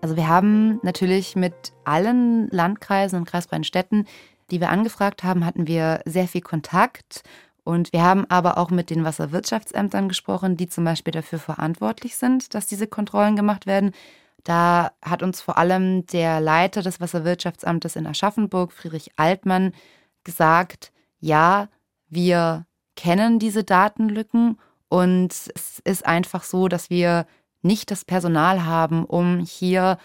Also 0.00 0.16
wir 0.16 0.28
haben 0.28 0.78
natürlich 0.82 1.36
mit 1.36 1.72
allen 1.84 2.48
Landkreisen 2.48 3.18
und 3.18 3.24
kreisfreien 3.24 3.64
Städten, 3.64 4.06
die 4.50 4.60
wir 4.60 4.70
angefragt 4.70 5.24
haben, 5.24 5.44
hatten 5.44 5.66
wir 5.66 6.00
sehr 6.04 6.28
viel 6.28 6.42
Kontakt 6.42 7.22
und 7.66 7.92
wir 7.92 8.04
haben 8.04 8.26
aber 8.28 8.58
auch 8.58 8.70
mit 8.70 8.90
den 8.90 9.02
Wasserwirtschaftsämtern 9.02 10.08
gesprochen, 10.08 10.56
die 10.56 10.68
zum 10.68 10.84
Beispiel 10.84 11.10
dafür 11.10 11.40
verantwortlich 11.40 12.16
sind, 12.16 12.54
dass 12.54 12.68
diese 12.68 12.86
Kontrollen 12.86 13.34
gemacht 13.34 13.66
werden. 13.66 13.90
Da 14.44 14.92
hat 15.02 15.24
uns 15.24 15.40
vor 15.40 15.58
allem 15.58 16.06
der 16.06 16.40
Leiter 16.40 16.82
des 16.82 17.00
Wasserwirtschaftsamtes 17.00 17.96
in 17.96 18.06
Aschaffenburg, 18.06 18.72
Friedrich 18.72 19.10
Altmann, 19.16 19.72
gesagt, 20.22 20.92
ja, 21.18 21.68
wir 22.08 22.66
kennen 22.94 23.40
diese 23.40 23.64
Datenlücken 23.64 24.60
und 24.88 25.32
es 25.32 25.80
ist 25.84 26.06
einfach 26.06 26.44
so, 26.44 26.68
dass 26.68 26.88
wir 26.88 27.26
nicht 27.66 27.90
das 27.90 28.04
Personal 28.04 28.64
haben, 28.64 29.04
um 29.04 29.40
hier 29.40 29.98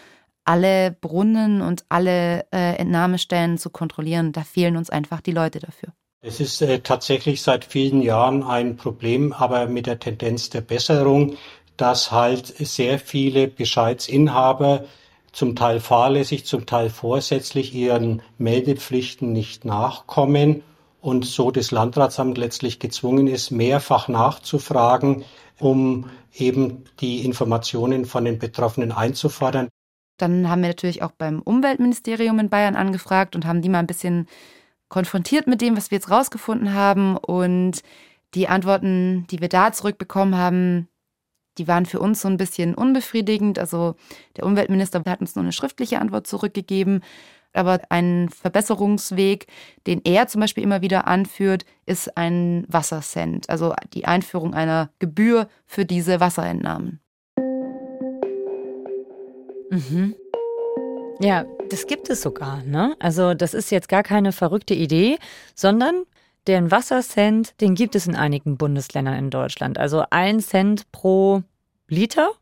alle 0.44 0.90
Brunnen 0.90 1.62
und 1.62 1.84
alle 1.88 2.46
äh, 2.52 2.76
Entnahmestellen 2.76 3.58
zu 3.58 3.70
kontrollieren. 3.70 4.32
Da 4.32 4.42
fehlen 4.42 4.76
uns 4.76 4.90
einfach 4.90 5.20
die 5.20 5.32
Leute 5.32 5.60
dafür. 5.60 5.90
Es 6.20 6.40
ist 6.40 6.60
äh, 6.62 6.80
tatsächlich 6.80 7.42
seit 7.42 7.64
vielen 7.64 8.02
Jahren 8.02 8.42
ein 8.42 8.76
Problem, 8.76 9.32
aber 9.32 9.66
mit 9.66 9.86
der 9.86 9.98
Tendenz 9.98 10.50
der 10.50 10.60
Besserung, 10.60 11.36
dass 11.76 12.12
halt 12.12 12.46
sehr 12.46 12.98
viele 12.98 13.48
Bescheidsinhaber 13.48 14.84
zum 15.32 15.56
Teil 15.56 15.80
fahrlässig, 15.80 16.44
zum 16.44 16.66
Teil 16.66 16.90
vorsätzlich 16.90 17.74
ihren 17.74 18.22
Meldepflichten 18.38 19.32
nicht 19.32 19.64
nachkommen 19.64 20.62
und 21.02 21.26
so 21.26 21.50
das 21.50 21.72
Landratsamt 21.72 22.38
letztlich 22.38 22.78
gezwungen 22.78 23.26
ist, 23.26 23.50
mehrfach 23.50 24.06
nachzufragen, 24.06 25.24
um 25.58 26.08
eben 26.32 26.84
die 27.00 27.24
Informationen 27.24 28.04
von 28.06 28.24
den 28.24 28.38
Betroffenen 28.38 28.92
einzufordern. 28.92 29.68
Dann 30.16 30.48
haben 30.48 30.62
wir 30.62 30.68
natürlich 30.68 31.02
auch 31.02 31.10
beim 31.10 31.42
Umweltministerium 31.42 32.38
in 32.38 32.48
Bayern 32.48 32.76
angefragt 32.76 33.34
und 33.34 33.44
haben 33.44 33.62
die 33.62 33.68
mal 33.68 33.80
ein 33.80 33.88
bisschen 33.88 34.28
konfrontiert 34.88 35.48
mit 35.48 35.60
dem, 35.60 35.76
was 35.76 35.90
wir 35.90 35.96
jetzt 35.96 36.10
rausgefunden 36.10 36.72
haben. 36.72 37.16
Und 37.16 37.82
die 38.34 38.46
Antworten, 38.46 39.26
die 39.30 39.40
wir 39.40 39.48
da 39.48 39.72
zurückbekommen 39.72 40.36
haben, 40.36 40.88
die 41.58 41.66
waren 41.66 41.84
für 41.84 41.98
uns 41.98 42.22
so 42.22 42.28
ein 42.28 42.36
bisschen 42.36 42.76
unbefriedigend. 42.76 43.58
Also 43.58 43.96
der 44.36 44.46
Umweltminister 44.46 45.02
hat 45.04 45.20
uns 45.20 45.34
nur 45.34 45.42
eine 45.42 45.52
schriftliche 45.52 46.00
Antwort 46.00 46.28
zurückgegeben. 46.28 47.02
Aber 47.52 47.80
ein 47.90 48.28
Verbesserungsweg, 48.28 49.46
den 49.86 50.00
er 50.04 50.26
zum 50.26 50.40
Beispiel 50.40 50.64
immer 50.64 50.80
wieder 50.82 51.06
anführt, 51.06 51.64
ist 51.86 52.16
ein 52.16 52.64
Wassercent, 52.68 53.50
also 53.50 53.74
die 53.92 54.04
Einführung 54.04 54.54
einer 54.54 54.90
Gebühr 54.98 55.48
für 55.66 55.84
diese 55.84 56.20
Wasserentnahmen. 56.20 57.00
Mhm. 59.70 60.14
Ja, 61.20 61.44
das 61.70 61.86
gibt 61.86 62.10
es 62.10 62.20
sogar. 62.20 62.62
Ne? 62.64 62.94
Also 62.98 63.34
das 63.34 63.54
ist 63.54 63.70
jetzt 63.70 63.88
gar 63.88 64.02
keine 64.02 64.32
verrückte 64.32 64.74
Idee, 64.74 65.18
sondern 65.54 66.04
den 66.46 66.70
Wassercent, 66.70 67.60
den 67.60 67.74
gibt 67.74 67.94
es 67.94 68.06
in 68.06 68.16
einigen 68.16 68.56
Bundesländern 68.56 69.14
in 69.14 69.30
Deutschland. 69.30 69.78
Also 69.78 70.04
ein 70.10 70.40
Cent 70.40 70.90
pro 70.90 71.42
Liter 71.88 72.32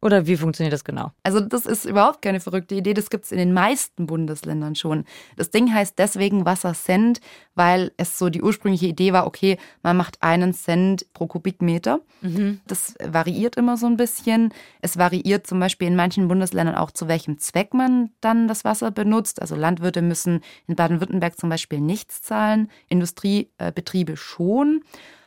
oder 0.00 0.26
wie 0.26 0.36
funktioniert 0.36 0.72
das 0.72 0.84
genau? 0.84 1.12
Also 1.22 1.40
das 1.40 1.66
ist 1.66 1.84
überhaupt 1.84 2.22
keine 2.22 2.40
verrückte 2.40 2.74
Idee, 2.74 2.94
das 2.94 3.10
gibt 3.10 3.24
es 3.24 3.32
in 3.32 3.38
den 3.38 3.52
meisten 3.52 4.06
Bundesländern 4.06 4.74
schon. 4.74 5.04
Das 5.36 5.50
Ding 5.50 5.72
heißt 5.72 5.98
deswegen 5.98 6.44
Wassercent, 6.44 7.20
weil 7.54 7.92
es 7.96 8.18
so 8.18 8.30
die 8.30 8.42
ursprüngliche 8.42 8.86
Idee 8.86 9.12
war, 9.12 9.26
okay, 9.26 9.58
man 9.82 9.96
macht 9.96 10.22
einen 10.22 10.54
Cent 10.54 11.12
pro 11.12 11.26
Kubikmeter. 11.26 12.00
Mhm. 12.20 12.60
Das 12.66 12.94
variiert 13.04 13.56
immer 13.56 13.76
so 13.76 13.86
ein 13.86 13.96
bisschen. 13.96 14.52
Es 14.80 14.98
variiert 14.98 15.46
zum 15.46 15.58
Beispiel 15.58 15.88
in 15.88 15.96
manchen 15.96 16.28
Bundesländern 16.28 16.76
auch, 16.76 16.92
zu 16.92 17.08
welchem 17.08 17.38
Zweck 17.38 17.74
man 17.74 18.10
dann 18.20 18.46
das 18.46 18.64
Wasser 18.64 18.90
benutzt. 18.90 19.42
Also 19.42 19.56
Landwirte 19.56 20.02
müssen 20.02 20.40
in 20.68 20.76
Baden-Württemberg 20.76 21.38
zum 21.38 21.48
Beispiel 21.48 21.80
nichts 21.80 22.22
zahlen, 22.22 22.70
Industriebetriebe 22.88 24.16
schon. 24.16 24.82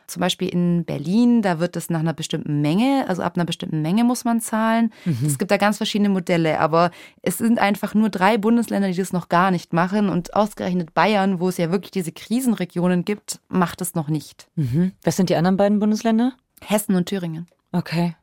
Zum 0.06 0.20
Beispiel 0.20 0.48
in 0.48 0.84
Berlin, 0.84 1.42
da 1.42 1.58
wird 1.60 1.76
es 1.76 1.90
nach 1.90 2.00
einer 2.00 2.12
bestimmten 2.12 2.60
Menge, 2.60 3.04
also 3.08 3.22
ab 3.22 3.36
einer 3.36 3.44
bestimmten 3.44 3.82
Menge 3.82 4.04
muss 4.04 4.24
man 4.24 4.40
zahlen. 4.40 4.92
Mhm. 5.04 5.26
Es 5.26 5.38
gibt 5.38 5.50
da 5.50 5.56
ganz 5.56 5.76
verschiedene 5.76 6.08
Modelle, 6.08 6.60
aber 6.60 6.90
es 7.22 7.38
sind 7.38 7.58
einfach 7.58 7.94
nur 7.94 8.10
drei 8.10 8.38
Bundesländer, 8.38 8.88
die 8.88 8.96
das 8.96 9.12
noch 9.12 9.28
gar 9.28 9.50
nicht 9.50 9.72
machen. 9.72 10.08
Und 10.08 10.34
ausgerechnet 10.34 10.94
Bayern, 10.94 11.40
wo 11.40 11.48
es 11.48 11.56
ja 11.56 11.70
wirklich 11.70 11.90
diese 11.90 12.12
Krisenregionen 12.12 13.04
gibt, 13.04 13.40
macht 13.48 13.80
es 13.80 13.94
noch 13.94 14.08
nicht. 14.08 14.48
Mhm. 14.56 14.92
Was 15.02 15.16
sind 15.16 15.30
die 15.30 15.36
anderen 15.36 15.56
beiden 15.56 15.78
Bundesländer? 15.78 16.32
Hessen 16.64 16.94
und 16.94 17.06
Thüringen. 17.06 17.46
Okay. 17.72 18.14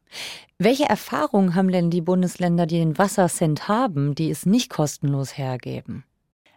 Welche 0.58 0.90
Erfahrungen 0.90 1.56
haben 1.56 1.72
denn 1.72 1.90
die 1.90 2.02
Bundesländer, 2.02 2.66
die 2.66 2.80
den 2.80 2.98
Wassercent 2.98 3.68
haben, 3.68 4.16
die 4.16 4.30
es 4.30 4.46
nicht 4.46 4.70
kostenlos 4.70 5.38
hergeben? 5.38 6.04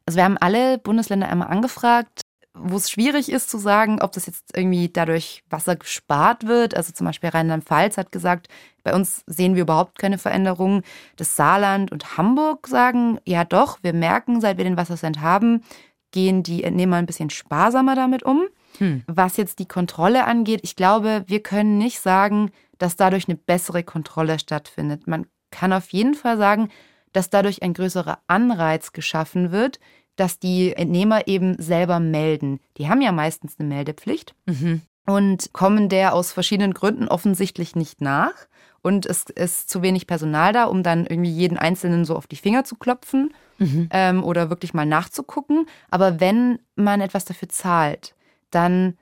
Also 0.07 0.17
wir 0.17 0.25
haben 0.25 0.39
alle 0.39 0.79
Bundesländer 0.79 1.29
einmal 1.29 1.49
angefragt, 1.49 2.22
wo 2.55 2.77
es 2.77 2.91
schwierig 2.91 3.31
ist 3.31 3.51
zu 3.51 3.59
sagen, 3.59 4.01
ob 4.03 4.13
das 4.13 4.27
jetzt 4.27 4.57
irgendwie 4.57 4.89
dadurch 4.89 5.43
Wasser 5.49 5.77
gespart 5.77 6.47
wird. 6.47 6.77
Also 6.77 6.93
zum 6.93 7.07
Beispiel 7.07 7.31
Rheinland-Pfalz 7.31 7.97
hat 7.97 8.13
gesagt, 8.13 8.49
bei 8.83 8.95
uns 8.95 9.23
sehen 9.27 9.55
wir 9.55 9.63
überhaupt 9.63 9.99
keine 9.99 10.19
Veränderungen. 10.19 10.83
Das 11.17 11.35
Saarland 11.37 11.93
und 11.93 12.19
Hamburg 12.19 12.67
sagen, 12.67 13.19
ja 13.25 13.45
doch, 13.45 13.79
wir 13.83 13.95
merken, 13.95 14.41
seit 14.41 14.59
wir 14.59 14.65
den 14.65 14.77
Wassercent 14.77 15.21
haben, 15.21 15.63
gehen 16.11 16.43
die 16.43 16.63
Entnehmer 16.63 16.97
ein 16.97 17.07
bisschen 17.07 17.31
sparsamer 17.31 17.95
damit 17.95 18.23
um. 18.23 18.43
Hm. 18.79 19.03
Was 19.07 19.37
jetzt 19.37 19.59
die 19.59 19.69
Kontrolle 19.69 20.25
angeht, 20.25 20.61
ich 20.63 20.77
glaube, 20.77 21.25
wir 21.27 21.43
können 21.43 21.79
nicht 21.79 22.01
sagen, 22.01 22.51
dass 22.79 22.97
dadurch 22.97 23.29
eine 23.29 23.37
bessere 23.37 23.83
Kontrolle 23.83 24.39
stattfindet. 24.39 25.07
Man 25.07 25.27
kann 25.51 25.73
auf 25.73 25.91
jeden 25.91 26.15
Fall 26.15 26.37
sagen, 26.37 26.69
dass 27.13 27.31
dadurch 27.31 27.63
ein 27.63 27.75
größerer 27.75 28.19
Anreiz 28.27 28.93
geschaffen 28.93 29.53
wird, 29.53 29.79
dass 30.23 30.39
die 30.39 30.73
Entnehmer 30.77 31.27
eben 31.27 31.61
selber 31.61 31.99
melden. 31.99 32.61
Die 32.77 32.89
haben 32.89 33.03
ja 33.03 33.11
meistens 33.11 33.59
eine 33.59 33.69
Meldepflicht 33.69 34.37
mhm. 34.47 34.83
und 35.05 35.53
kommen 35.53 35.89
der 35.89 36.15
aus 36.15 36.31
verschiedenen 36.31 36.75
Gründen 36.75 37.09
offensichtlich 37.09 37.75
nicht 37.75 38.01
nach. 38.01 38.35
Und 38.83 39.05
es 39.05 39.25
ist 39.25 39.69
zu 39.69 39.83
wenig 39.83 40.07
Personal 40.07 40.53
da, 40.53 40.67
um 40.67 40.85
dann 40.85 41.07
irgendwie 41.07 41.33
jeden 41.33 41.59
Einzelnen 41.59 42.05
so 42.05 42.15
auf 42.15 42.29
die 42.29 42.37
Finger 42.37 42.63
zu 42.63 42.77
klopfen 42.77 43.35
mhm. 43.59 43.89
ähm, 43.91 44.23
oder 44.23 44.49
wirklich 44.49 44.75
mal 44.75 44.87
nachzugucken. 44.87 45.67
Aber 45.91 46.21
wenn 46.21 46.61
man 46.77 47.01
etwas 47.01 47.25
dafür 47.25 47.49
zahlt, 47.49 48.15
dann 48.53 48.97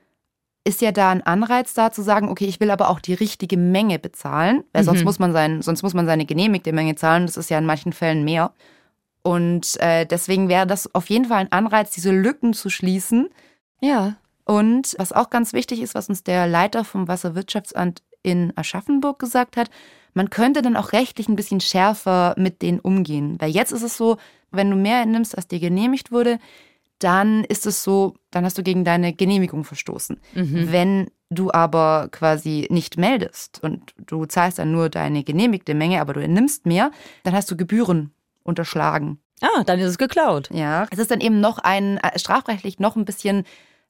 ist 0.65 0.81
ja 0.81 0.91
da 0.91 1.11
ein 1.11 1.23
Anreiz 1.23 1.75
da 1.75 1.91
zu 1.91 2.01
sagen, 2.01 2.31
okay, 2.31 2.47
ich 2.47 2.61
will 2.61 2.71
aber 2.71 2.89
auch 2.89 3.01
die 3.01 3.15
richtige 3.15 3.59
Menge 3.59 3.99
bezahlen, 3.99 4.65
weil 4.73 4.85
mhm. 4.85 4.87
sonst 4.87 5.05
muss 5.05 5.19
man 5.19 5.35
sein, 5.35 5.61
sonst 5.61 5.83
muss 5.83 5.93
man 5.93 6.07
seine 6.07 6.25
genehmigte 6.25 6.73
Menge 6.73 6.95
zahlen. 6.95 7.27
Das 7.27 7.37
ist 7.37 7.51
ja 7.51 7.59
in 7.59 7.67
manchen 7.67 7.93
Fällen 7.93 8.25
mehr. 8.25 8.55
Und 9.23 9.79
äh, 9.81 10.07
deswegen 10.07 10.49
wäre 10.49 10.67
das 10.67 10.95
auf 10.95 11.11
jeden 11.11 11.27
Fall 11.27 11.39
ein 11.39 11.53
Anreiz, 11.53 11.91
diese 11.91 12.13
Lücken 12.13 12.55
zu 12.55 12.71
schließen. 12.71 13.29
Ja. 13.81 14.17
Und 14.45 14.95
was 14.99 15.13
auch 15.13 15.31
ganz 15.31 15.53
wichtig 15.53 15.81
ist, 15.81 15.95
was 15.95 16.09
uns 16.09 16.25
der 16.25 16.47
Leiter 16.47 16.85
vom 16.85 17.07
Wasserwirtschaftsamt 17.07 18.03
in 18.23 18.53
Aschaffenburg 18.57 19.19
gesagt 19.19 19.57
hat, 19.57 19.71
man 20.15 20.31
könnte 20.31 20.63
dann 20.63 20.77
auch 20.77 20.93
rechtlich 20.93 21.29
ein 21.29 21.37
bisschen 21.37 21.61
schärfer 21.61 22.35
mit 22.37 22.63
denen 22.63 22.81
umgehen. 22.81 23.37
Weil 23.39 23.51
jetzt 23.51 23.73
ist 23.73 23.83
es 23.83 23.97
so, 23.97 24.17
wenn 24.51 24.71
du 24.71 24.77
mehr 24.77 25.07
nimmst, 25.07 25.37
als 25.37 25.47
dir 25.47 25.61
genehmigt 25.61 26.11
wurde, 26.11 26.39
dann 26.99 27.45
ist 27.45 27.67
es 27.67 27.83
so, 27.83 28.15
dann 28.31 28.45
hast 28.45 28.59
du 28.59 28.63
gegen 28.63 28.85
deine 28.85 29.13
Genehmigung 29.13 29.65
verstoßen. 29.65 30.21
Mhm. 30.35 30.73
Wenn 30.73 31.11
du 31.31 31.53
aber 31.53 32.09
quasi 32.11 32.67
nicht 32.71 32.99
meldest 32.99 33.63
und 33.63 33.95
du 33.97 34.27
zahlst 34.27 34.59
dann 34.59 34.73
nur 34.73 34.89
deine 34.89 35.25
genehmigte 35.25 35.75
Menge, 35.75 36.01
aber 36.01 36.13
du 36.15 36.27
nimmst 36.29 36.67
mehr, 36.67 36.91
dann 37.23 37.35
hast 37.35 37.51
du 37.51 37.57
Gebühren 37.57 38.13
unterschlagen. 38.43 39.21
Ah, 39.41 39.65
dann 39.65 39.79
ist 39.79 39.89
es 39.89 39.99
geklaut. 39.99 40.51
Ja. 40.53 40.87
Es 40.91 40.99
ist 40.99 41.11
dann 41.11 41.21
eben 41.21 41.41
noch 41.41 41.59
ein, 41.59 41.99
äh, 41.99 42.19
strafrechtlich 42.19 42.79
noch 42.79 42.97
ein 42.97 43.05
bisschen 43.05 43.45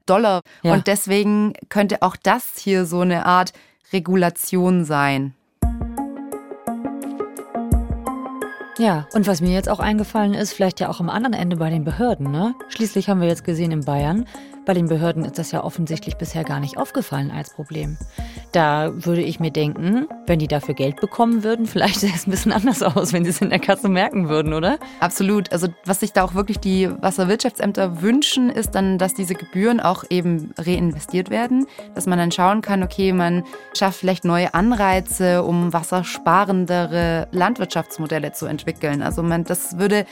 doller. 0.06 0.40
Ja. 0.62 0.74
Und 0.74 0.86
deswegen 0.86 1.54
könnte 1.68 2.02
auch 2.02 2.16
das 2.16 2.58
hier 2.58 2.84
so 2.84 3.00
eine 3.00 3.26
Art 3.26 3.52
Regulation 3.92 4.84
sein. 4.84 5.34
Ja, 8.78 9.06
und 9.12 9.26
was 9.26 9.42
mir 9.42 9.52
jetzt 9.52 9.68
auch 9.68 9.80
eingefallen 9.80 10.32
ist, 10.32 10.54
vielleicht 10.54 10.80
ja 10.80 10.88
auch 10.88 11.00
am 11.00 11.10
anderen 11.10 11.34
Ende 11.34 11.56
bei 11.56 11.68
den 11.68 11.84
Behörden, 11.84 12.30
ne? 12.30 12.54
Schließlich 12.68 13.10
haben 13.10 13.20
wir 13.20 13.28
jetzt 13.28 13.44
gesehen 13.44 13.72
in 13.72 13.84
Bayern, 13.84 14.26
bei 14.70 14.74
den 14.74 14.86
Behörden 14.86 15.24
ist 15.24 15.36
das 15.36 15.50
ja 15.50 15.64
offensichtlich 15.64 16.16
bisher 16.16 16.44
gar 16.44 16.60
nicht 16.60 16.78
aufgefallen 16.78 17.32
als 17.32 17.50
Problem. 17.50 17.96
Da 18.52 18.92
würde 18.94 19.20
ich 19.20 19.40
mir 19.40 19.50
denken, 19.50 20.06
wenn 20.28 20.38
die 20.38 20.46
dafür 20.46 20.74
Geld 20.74 21.00
bekommen 21.00 21.42
würden, 21.42 21.66
vielleicht 21.66 21.98
sähe 21.98 22.12
es 22.14 22.28
ein 22.28 22.30
bisschen 22.30 22.52
anders 22.52 22.80
aus, 22.80 23.12
wenn 23.12 23.24
sie 23.24 23.30
es 23.30 23.40
in 23.40 23.50
der 23.50 23.58
Kasse 23.58 23.88
merken 23.88 24.28
würden, 24.28 24.54
oder? 24.54 24.78
Absolut. 25.00 25.50
Also 25.50 25.66
was 25.84 25.98
sich 25.98 26.12
da 26.12 26.22
auch 26.22 26.34
wirklich 26.34 26.60
die 26.60 26.88
Wasserwirtschaftsämter 26.88 28.00
wünschen, 28.00 28.48
ist 28.48 28.76
dann, 28.76 28.96
dass 28.96 29.12
diese 29.12 29.34
Gebühren 29.34 29.80
auch 29.80 30.04
eben 30.08 30.54
reinvestiert 30.56 31.30
werden, 31.30 31.66
dass 31.96 32.06
man 32.06 32.20
dann 32.20 32.30
schauen 32.30 32.62
kann, 32.62 32.84
okay, 32.84 33.12
man 33.12 33.42
schafft 33.76 33.98
vielleicht 33.98 34.24
neue 34.24 34.54
Anreize, 34.54 35.42
um 35.42 35.72
wassersparendere 35.72 37.26
Landwirtschaftsmodelle 37.32 38.30
zu 38.30 38.46
entwickeln. 38.46 39.02
Also 39.02 39.24
man, 39.24 39.42
das 39.42 39.78
würde 39.78 40.06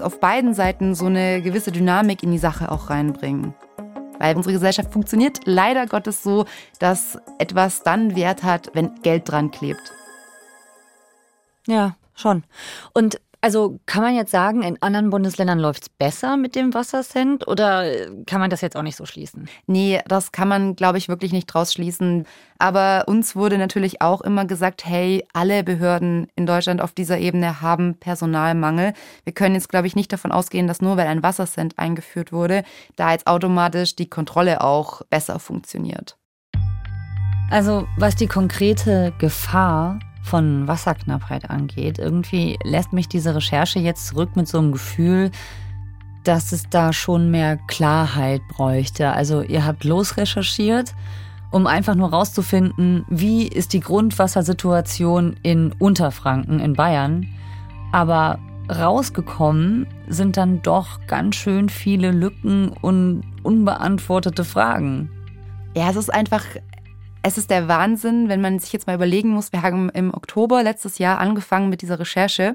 auf 0.00 0.20
beiden 0.20 0.54
Seiten 0.54 0.94
so 0.94 1.06
eine 1.06 1.42
gewisse 1.42 1.72
Dynamik 1.72 2.22
in 2.22 2.30
die 2.30 2.38
Sache 2.38 2.70
auch 2.70 2.90
reinbringen. 2.90 3.54
Weil 4.18 4.36
unsere 4.36 4.52
Gesellschaft 4.52 4.92
funktioniert 4.92 5.40
leider 5.44 5.86
Gottes 5.86 6.22
so, 6.22 6.46
dass 6.78 7.18
etwas 7.38 7.82
dann 7.82 8.16
Wert 8.16 8.42
hat, 8.42 8.70
wenn 8.74 9.00
Geld 9.02 9.28
dran 9.30 9.50
klebt. 9.50 9.92
Ja, 11.66 11.96
schon. 12.14 12.44
Und 12.92 13.20
also 13.44 13.78
kann 13.84 14.02
man 14.02 14.14
jetzt 14.14 14.30
sagen, 14.30 14.62
in 14.62 14.80
anderen 14.80 15.10
Bundesländern 15.10 15.58
läuft 15.58 15.82
es 15.82 15.88
besser 15.90 16.38
mit 16.38 16.54
dem 16.54 16.72
Wassercent 16.72 17.46
oder 17.46 17.84
kann 18.24 18.40
man 18.40 18.48
das 18.48 18.62
jetzt 18.62 18.74
auch 18.74 18.82
nicht 18.82 18.96
so 18.96 19.04
schließen? 19.04 19.50
Nee, 19.66 20.00
das 20.08 20.32
kann 20.32 20.48
man, 20.48 20.76
glaube 20.76 20.96
ich, 20.96 21.10
wirklich 21.10 21.30
nicht 21.30 21.44
draus 21.44 21.74
schließen. 21.74 22.24
Aber 22.58 23.04
uns 23.06 23.36
wurde 23.36 23.58
natürlich 23.58 24.00
auch 24.00 24.22
immer 24.22 24.46
gesagt, 24.46 24.86
hey, 24.86 25.26
alle 25.34 25.62
Behörden 25.62 26.28
in 26.36 26.46
Deutschland 26.46 26.80
auf 26.80 26.92
dieser 26.92 27.18
Ebene 27.18 27.60
haben 27.60 27.96
Personalmangel. 27.96 28.94
Wir 29.24 29.34
können 29.34 29.56
jetzt, 29.56 29.68
glaube 29.68 29.88
ich, 29.88 29.94
nicht 29.94 30.10
davon 30.10 30.32
ausgehen, 30.32 30.66
dass 30.66 30.80
nur 30.80 30.96
weil 30.96 31.08
ein 31.08 31.22
Wassercent 31.22 31.78
eingeführt 31.78 32.32
wurde, 32.32 32.62
da 32.96 33.12
jetzt 33.12 33.26
automatisch 33.26 33.94
die 33.94 34.08
Kontrolle 34.08 34.62
auch 34.62 35.02
besser 35.10 35.38
funktioniert. 35.38 36.16
Also 37.50 37.86
was 37.98 38.16
die 38.16 38.26
konkrete 38.26 39.12
Gefahr 39.18 39.98
von 40.24 40.66
Wasserknappheit 40.66 41.50
angeht. 41.50 41.98
Irgendwie 41.98 42.58
lässt 42.64 42.94
mich 42.94 43.08
diese 43.08 43.34
Recherche 43.34 43.78
jetzt 43.78 44.06
zurück 44.06 44.36
mit 44.36 44.48
so 44.48 44.58
einem 44.58 44.72
Gefühl, 44.72 45.30
dass 46.24 46.52
es 46.52 46.68
da 46.70 46.94
schon 46.94 47.30
mehr 47.30 47.58
Klarheit 47.68 48.40
bräuchte. 48.48 49.12
Also 49.12 49.42
ihr 49.42 49.66
habt 49.66 49.84
losrecherchiert, 49.84 50.94
um 51.50 51.66
einfach 51.66 51.94
nur 51.94 52.08
rauszufinden, 52.08 53.04
wie 53.10 53.46
ist 53.46 53.74
die 53.74 53.80
Grundwassersituation 53.80 55.36
in 55.42 55.72
Unterfranken 55.78 56.58
in 56.58 56.72
Bayern. 56.72 57.28
Aber 57.92 58.38
rausgekommen 58.74 59.86
sind 60.08 60.38
dann 60.38 60.62
doch 60.62 61.06
ganz 61.06 61.36
schön 61.36 61.68
viele 61.68 62.12
Lücken 62.12 62.70
und 62.70 63.24
unbeantwortete 63.42 64.44
Fragen. 64.44 65.10
Ja, 65.76 65.90
es 65.90 65.96
ist 65.96 66.12
einfach 66.12 66.44
es 67.24 67.38
ist 67.38 67.50
der 67.50 67.68
Wahnsinn, 67.68 68.28
wenn 68.28 68.42
man 68.42 68.58
sich 68.58 68.72
jetzt 68.74 68.86
mal 68.86 68.94
überlegen 68.94 69.30
muss, 69.30 69.50
wir 69.50 69.62
haben 69.62 69.88
im 69.88 70.12
Oktober 70.12 70.62
letztes 70.62 70.98
Jahr 70.98 71.18
angefangen 71.18 71.70
mit 71.70 71.80
dieser 71.80 71.98
Recherche 71.98 72.54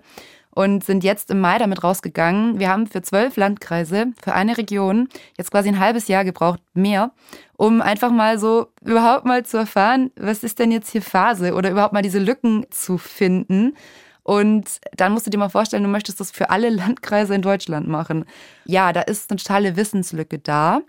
und 0.51 0.83
sind 0.83 1.03
jetzt 1.03 1.31
im 1.31 1.41
Mai 1.41 1.57
damit 1.57 1.83
rausgegangen. 1.83 2.59
Wir 2.59 2.69
haben 2.69 2.85
für 2.85 3.01
zwölf 3.01 3.35
Landkreise, 3.35 4.13
für 4.23 4.33
eine 4.33 4.59
Region, 4.59 5.09
jetzt 5.39 5.49
quasi 5.49 5.69
ein 5.69 5.79
halbes 5.79 6.07
Jahr 6.07 6.23
gebraucht, 6.23 6.59
mehr, 6.75 7.11
um 7.57 7.81
einfach 7.81 8.11
mal 8.11 8.37
so 8.37 8.67
überhaupt 8.81 9.25
mal 9.25 9.43
zu 9.43 9.57
erfahren, 9.57 10.11
was 10.15 10.43
ist 10.43 10.59
denn 10.59 10.71
jetzt 10.71 10.91
hier 10.91 11.01
Phase 11.01 11.55
oder 11.55 11.71
überhaupt 11.71 11.93
mal 11.93 12.03
diese 12.03 12.19
Lücken 12.19 12.67
zu 12.69 12.99
finden. 12.99 13.73
Und 14.29 14.79
dann 14.95 15.13
musst 15.13 15.25
du 15.25 15.31
dir 15.31 15.39
mal 15.39 15.49
vorstellen, 15.49 15.81
du 15.81 15.89
möchtest 15.89 16.19
das 16.19 16.29
für 16.29 16.51
alle 16.51 16.69
Landkreise 16.81 17.33
in 17.33 17.41
Deutschland 17.41 17.87
machen. 17.87 18.25
Ja, 18.63 18.93
da 18.93 19.01
ist 19.01 19.31
eine 19.31 19.39
totale 19.39 19.75
Wissenslücke 19.75 20.37
da. 20.37 20.81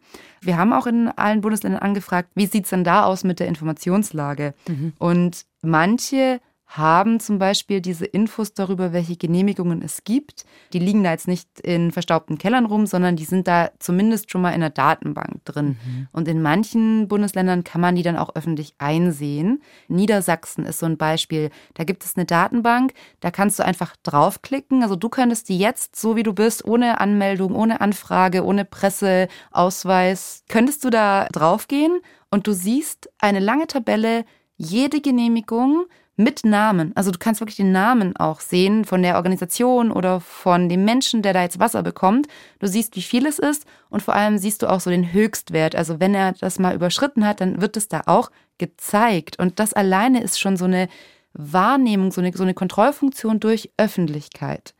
Wir 0.43 0.59
haben 0.59 0.75
auch 0.75 0.87
in 0.87 1.09
allen 1.09 1.41
Bundesländern 1.41 1.81
angefragt, 1.81 2.29
wie 2.35 2.45
sieht 2.45 2.65
es 2.65 2.71
denn 2.71 2.85
da 2.85 3.05
aus 3.05 3.25
mit 3.25 3.41
der 3.41 3.49
Informationslage? 3.49 4.53
Mhm. 4.69 4.93
Und 4.99 5.47
manche 5.63 6.43
haben 6.71 7.19
zum 7.19 7.41
Beispiel 7.41 7.81
diese 7.81 8.07
Infos 8.07 8.55
darüber, 8.55 8.93
welche 8.93 9.17
Genehmigungen 9.17 9.83
es 9.83 10.05
gibt. 10.05 10.45
Die 10.73 10.79
liegen 10.79 11.03
da 11.03 11.11
jetzt 11.11 11.27
nicht 11.27 11.59
in 11.59 11.91
verstaubten 11.91 12.39
Kellern 12.39 12.65
rum, 12.65 12.87
sondern 12.87 13.17
die 13.17 13.25
sind 13.25 13.49
da 13.49 13.73
zumindest 13.81 14.31
schon 14.31 14.41
mal 14.41 14.53
in 14.53 14.61
der 14.61 14.71
Datenbank 14.71 15.45
drin. 15.45 15.79
Mhm. 15.85 16.09
Und 16.13 16.29
in 16.29 16.41
manchen 16.41 17.09
Bundesländern 17.09 17.65
kann 17.65 17.81
man 17.81 17.97
die 17.97 18.05
dann 18.05 18.17
auch 18.17 18.37
öffentlich 18.37 18.75
einsehen. 18.79 19.63
Niedersachsen 19.89 20.65
ist 20.65 20.79
so 20.79 20.87
ein 20.87 20.97
Beispiel. 20.97 21.51
Da 21.75 21.83
gibt 21.83 22.05
es 22.05 22.17
eine 22.17 22.25
Datenbank, 22.25 22.93
da 23.19 23.33
kannst 23.33 23.59
du 23.59 23.65
einfach 23.65 23.97
draufklicken. 24.05 24.85
Also 24.85 24.95
du 24.95 25.09
könntest 25.09 25.49
die 25.49 25.59
jetzt, 25.59 25.97
so 25.97 26.15
wie 26.15 26.23
du 26.23 26.33
bist, 26.33 26.65
ohne 26.65 27.01
Anmeldung, 27.01 27.57
ohne 27.57 27.81
Anfrage, 27.81 28.45
ohne 28.45 28.65
Presseausweis, 28.65 30.45
könntest 30.49 30.85
du 30.85 30.91
da 30.91 31.27
draufgehen 31.33 31.99
und 32.31 32.47
du 32.47 32.53
siehst 32.53 33.11
eine 33.19 33.41
lange 33.41 33.67
Tabelle, 33.67 34.25
jede 34.57 35.01
Genehmigung, 35.01 35.87
mit 36.17 36.45
Namen. 36.45 36.93
Also 36.97 37.11
du 37.11 37.19
kannst 37.19 37.41
wirklich 37.41 37.57
den 37.57 37.73
Namen 37.73 38.17
auch 38.17 38.41
sehen 38.41 38.85
von 38.85 39.03
der 39.03 39.17
Organisation 39.17 39.91
oder 39.91 40.21
von 40.21 40.69
dem 40.69 40.85
Menschen, 40.85 41.23
der 41.23 41.33
da 41.33 41.43
jetzt 41.43 41.59
Wasser 41.59 41.83
bekommt. 41.83 42.27
Du 42.59 42.67
siehst, 42.67 42.97
wie 42.97 43.03
viel 43.03 43.27
es 43.27 43.39
ist 43.39 43.65
und 43.89 44.03
vor 44.03 44.15
allem 44.15 44.39
siehst 44.39 44.63
du 44.63 44.71
auch 44.71 44.81
so 44.81 44.91
den 44.91 45.13
Höchstwert. 45.13 45.75
Also 45.75 45.99
wenn 45.99 46.15
er 46.15 46.33
das 46.33 46.59
mal 46.59 46.75
überschritten 46.75 47.27
hat, 47.27 47.41
dann 47.41 47.61
wird 47.61 47.77
es 47.77 47.89
da 47.89 48.03
auch 48.07 48.31
gezeigt. 48.59 49.39
Und 49.39 49.59
das 49.59 49.73
alleine 49.73 50.23
ist 50.23 50.39
schon 50.39 50.57
so 50.57 50.67
eine 50.67 50.89
Wahrnehmung, 51.33 52.13
so 52.13 52.21
eine, 52.21 52.33
so 52.37 52.43
eine 52.43 52.55
Kontrollfunktion 52.55 53.41
durch 53.41 53.71
Öffentlichkeit. 53.77 54.75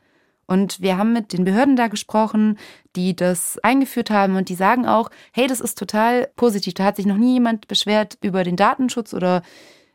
Und 0.51 0.81
wir 0.81 0.97
haben 0.97 1.13
mit 1.13 1.31
den 1.31 1.45
Behörden 1.45 1.77
da 1.77 1.87
gesprochen, 1.87 2.57
die 2.97 3.15
das 3.15 3.57
eingeführt 3.59 4.09
haben 4.09 4.35
und 4.35 4.49
die 4.49 4.55
sagen 4.55 4.85
auch, 4.85 5.09
hey, 5.31 5.47
das 5.47 5.61
ist 5.61 5.77
total 5.77 6.29
positiv. 6.35 6.73
Da 6.73 6.83
hat 6.83 6.97
sich 6.97 7.05
noch 7.05 7.15
nie 7.15 7.35
jemand 7.35 7.69
beschwert 7.69 8.17
über 8.21 8.43
den 8.43 8.57
Datenschutz 8.57 9.13
oder 9.13 9.43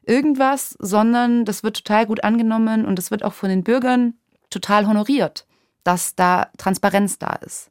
irgendwas, 0.06 0.76
sondern 0.78 1.44
das 1.44 1.62
wird 1.62 1.76
total 1.76 2.06
gut 2.06 2.24
angenommen 2.24 2.86
und 2.86 2.98
es 2.98 3.10
wird 3.10 3.22
auch 3.22 3.34
von 3.34 3.48
den 3.48 3.64
Bürgern 3.64 4.14
total 4.50 4.86
honoriert, 4.86 5.46
dass 5.84 6.14
da 6.14 6.48
Transparenz 6.56 7.18
da 7.18 7.34
ist. 7.44 7.70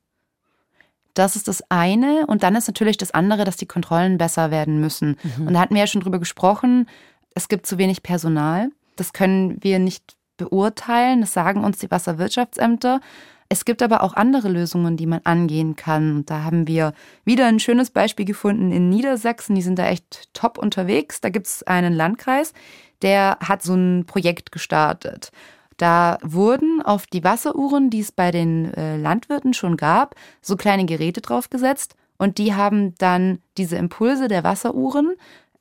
Das 1.16 1.36
ist 1.38 1.48
das 1.48 1.64
eine. 1.70 2.28
Und 2.28 2.44
dann 2.44 2.56
ist 2.56 2.68
natürlich 2.68 2.98
das 2.98 3.12
andere, 3.12 3.46
dass 3.46 3.56
die 3.56 3.66
Kontrollen 3.66 4.18
besser 4.18 4.52
werden 4.52 4.80
müssen. 4.80 5.18
Mhm. 5.38 5.48
Und 5.48 5.54
da 5.54 5.62
hatten 5.62 5.74
wir 5.74 5.82
ja 5.82 5.88
schon 5.88 6.02
drüber 6.02 6.20
gesprochen, 6.20 6.88
es 7.34 7.48
gibt 7.48 7.66
zu 7.66 7.78
wenig 7.78 8.04
Personal. 8.04 8.70
Das 8.98 9.14
können 9.14 9.58
wir 9.62 9.80
nicht 9.80 10.16
beurteilen. 10.38 11.22
Das 11.22 11.34
sagen 11.34 11.64
uns 11.64 11.80
die 11.80 11.90
Wasserwirtschaftsämter. 11.90 13.00
Es 13.48 13.64
gibt 13.64 13.84
aber 13.84 14.02
auch 14.02 14.14
andere 14.16 14.50
Lösungen, 14.50 14.98
die 14.98 15.06
man 15.06 15.22
angehen 15.24 15.76
kann. 15.76 16.18
Und 16.18 16.30
da 16.30 16.44
haben 16.44 16.68
wir 16.68 16.94
wieder 17.26 17.46
ein 17.46 17.60
schönes 17.60 17.92
Beispiel 17.92 18.26
gefunden 18.26 18.72
in 18.72 18.90
Niedersachsen. 18.90 19.56
Die 19.56 19.62
sind 19.62 19.78
da 19.78 19.88
echt 19.88 20.34
top 20.34 20.58
unterwegs. 20.58 21.22
Da 21.22 21.30
gibt 21.30 21.48
es 21.48 21.64
einen 21.64 21.94
Landkreis, 21.94 22.54
der 23.02 23.38
hat 23.42 23.62
so 23.62 23.76
ein 23.76 24.06
Projekt 24.06 24.52
gestartet. 24.52 25.32
Da 25.78 26.18
wurden 26.24 26.82
auf 26.82 27.06
die 27.06 27.24
Wasseruhren, 27.24 27.90
die 27.90 28.00
es 28.00 28.12
bei 28.12 28.32
den 28.32 28.74
äh, 28.74 28.98
Landwirten 28.98 29.54
schon 29.54 29.76
gab, 29.76 30.16
so 30.42 30.56
kleine 30.56 30.86
Geräte 30.86 31.22
draufgesetzt 31.22 31.96
und 32.18 32.38
die 32.38 32.54
haben 32.54 32.96
dann 32.98 33.40
diese 33.58 33.76
Impulse 33.76 34.28
der 34.28 34.44
Wasseruhren 34.44 35.16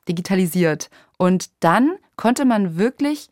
digitalisiert. 0.09 0.91
Und 1.19 1.51
dann 1.61 1.97
konnte 2.17 2.45
man 2.45 2.77
wirklich 2.77 3.29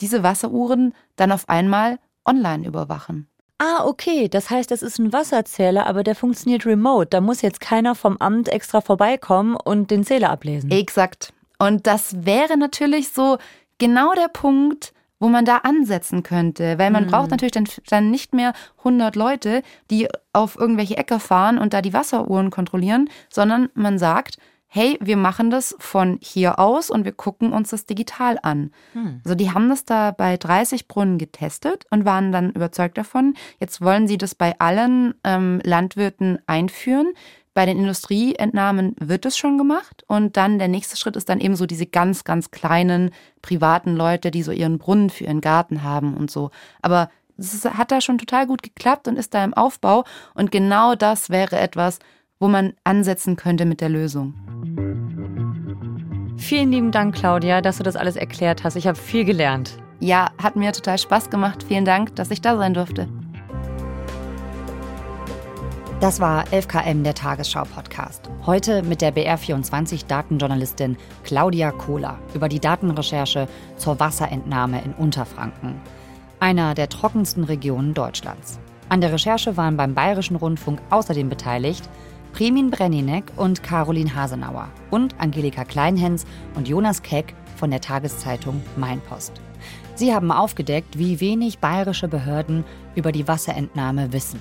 diese 0.00 0.22
Wasseruhren 0.22 0.94
dann 1.16 1.32
auf 1.32 1.48
einmal 1.48 1.98
online 2.24 2.66
überwachen. 2.66 3.26
Ah, 3.60 3.84
okay. 3.84 4.26
Das 4.28 4.48
heißt, 4.48 4.70
das 4.70 4.82
ist 4.82 4.98
ein 4.98 5.12
Wasserzähler, 5.12 5.86
aber 5.86 6.02
der 6.02 6.14
funktioniert 6.14 6.64
remote. 6.64 7.08
Da 7.10 7.20
muss 7.20 7.42
jetzt 7.42 7.60
keiner 7.60 7.94
vom 7.94 8.16
Amt 8.16 8.48
extra 8.48 8.80
vorbeikommen 8.80 9.54
und 9.54 9.90
den 9.90 10.02
Zähler 10.02 10.30
ablesen. 10.30 10.70
Exakt. 10.70 11.34
Und 11.58 11.86
das 11.86 12.24
wäre 12.24 12.56
natürlich 12.56 13.10
so 13.10 13.36
genau 13.76 14.14
der 14.14 14.28
Punkt, 14.28 14.94
wo 15.18 15.28
man 15.28 15.44
da 15.44 15.58
ansetzen 15.58 16.22
könnte, 16.22 16.78
weil 16.78 16.90
man 16.90 17.04
mhm. 17.04 17.08
braucht 17.10 17.30
natürlich 17.30 17.52
dann, 17.52 17.68
dann 17.90 18.10
nicht 18.10 18.32
mehr 18.32 18.54
100 18.78 19.14
Leute, 19.14 19.62
die 19.90 20.08
auf 20.32 20.56
irgendwelche 20.58 20.96
Äcker 20.96 21.20
fahren 21.20 21.58
und 21.58 21.74
da 21.74 21.82
die 21.82 21.92
Wasseruhren 21.92 22.48
kontrollieren, 22.50 23.10
sondern 23.28 23.68
man 23.74 23.98
sagt, 23.98 24.38
hey, 24.72 24.96
wir 25.00 25.16
machen 25.16 25.50
das 25.50 25.74
von 25.80 26.18
hier 26.22 26.60
aus 26.60 26.90
und 26.90 27.04
wir 27.04 27.10
gucken 27.10 27.52
uns 27.52 27.70
das 27.70 27.86
digital 27.86 28.38
an. 28.40 28.70
Hm. 28.92 29.20
Also 29.24 29.34
die 29.34 29.50
haben 29.50 29.68
das 29.68 29.84
da 29.84 30.12
bei 30.12 30.36
30 30.36 30.86
Brunnen 30.86 31.18
getestet 31.18 31.86
und 31.90 32.04
waren 32.04 32.30
dann 32.30 32.52
überzeugt 32.52 32.96
davon. 32.96 33.34
Jetzt 33.58 33.80
wollen 33.80 34.06
sie 34.06 34.16
das 34.16 34.36
bei 34.36 34.54
allen 34.60 35.14
ähm, 35.24 35.60
Landwirten 35.64 36.38
einführen. 36.46 37.12
Bei 37.52 37.66
den 37.66 37.78
Industrieentnahmen 37.78 38.94
wird 39.00 39.26
es 39.26 39.36
schon 39.36 39.58
gemacht 39.58 40.04
und 40.06 40.36
dann 40.36 40.60
der 40.60 40.68
nächste 40.68 40.96
Schritt 40.96 41.16
ist 41.16 41.28
dann 41.28 41.40
eben 41.40 41.56
so 41.56 41.66
diese 41.66 41.86
ganz, 41.86 42.22
ganz 42.22 42.52
kleinen 42.52 43.10
privaten 43.42 43.96
Leute, 43.96 44.30
die 44.30 44.44
so 44.44 44.52
ihren 44.52 44.78
Brunnen 44.78 45.10
für 45.10 45.24
ihren 45.24 45.40
Garten 45.40 45.82
haben 45.82 46.16
und 46.16 46.30
so. 46.30 46.52
Aber 46.80 47.10
es 47.36 47.64
hat 47.64 47.90
da 47.90 48.00
schon 48.00 48.18
total 48.18 48.46
gut 48.46 48.62
geklappt 48.62 49.08
und 49.08 49.18
ist 49.18 49.34
da 49.34 49.42
im 49.42 49.54
Aufbau 49.54 50.04
und 50.34 50.52
genau 50.52 50.94
das 50.94 51.28
wäre 51.28 51.58
etwas, 51.58 51.98
wo 52.40 52.48
man 52.48 52.72
ansetzen 52.84 53.36
könnte 53.36 53.66
mit 53.66 53.80
der 53.82 53.90
Lösung. 53.90 54.34
Vielen 56.38 56.72
lieben 56.72 56.90
Dank, 56.90 57.14
Claudia, 57.14 57.60
dass 57.60 57.76
du 57.76 57.82
das 57.84 57.96
alles 57.96 58.16
erklärt 58.16 58.64
hast. 58.64 58.76
Ich 58.76 58.86
habe 58.86 58.98
viel 58.98 59.24
gelernt. 59.26 59.76
Ja, 60.00 60.30
hat 60.42 60.56
mir 60.56 60.72
total 60.72 60.98
Spaß 60.98 61.28
gemacht. 61.28 61.62
Vielen 61.62 61.84
Dank, 61.84 62.16
dass 62.16 62.30
ich 62.30 62.40
da 62.40 62.56
sein 62.56 62.72
durfte. 62.72 63.08
Das 66.00 66.18
war 66.18 66.44
11KM, 66.46 67.02
der 67.02 67.14
Tagesschau-Podcast. 67.14 68.30
Heute 68.46 68.82
mit 68.82 69.02
der 69.02 69.14
BR24-Datenjournalistin 69.14 70.96
Claudia 71.24 71.72
Kohler 71.72 72.18
über 72.32 72.48
die 72.48 72.58
Datenrecherche 72.58 73.48
zur 73.76 74.00
Wasserentnahme 74.00 74.82
in 74.82 74.94
Unterfranken, 74.94 75.78
einer 76.40 76.72
der 76.72 76.88
trockensten 76.88 77.44
Regionen 77.44 77.92
Deutschlands. 77.92 78.60
An 78.88 79.02
der 79.02 79.12
Recherche 79.12 79.58
waren 79.58 79.76
beim 79.76 79.94
Bayerischen 79.94 80.36
Rundfunk 80.36 80.80
außerdem 80.88 81.28
beteiligt 81.28 81.88
Premin 82.32 82.70
Brenninek 82.70 83.24
und 83.36 83.62
Caroline 83.62 84.14
Hasenauer 84.14 84.68
und 84.90 85.14
Angelika 85.18 85.64
Kleinhens 85.64 86.24
und 86.54 86.68
Jonas 86.68 87.02
Keck 87.02 87.34
von 87.56 87.70
der 87.70 87.80
Tageszeitung 87.80 88.62
Mainpost. 88.76 89.40
Sie 89.94 90.14
haben 90.14 90.32
aufgedeckt, 90.32 90.98
wie 90.98 91.20
wenig 91.20 91.58
bayerische 91.58 92.08
Behörden 92.08 92.64
über 92.94 93.12
die 93.12 93.28
Wasserentnahme 93.28 94.12
wissen. 94.12 94.40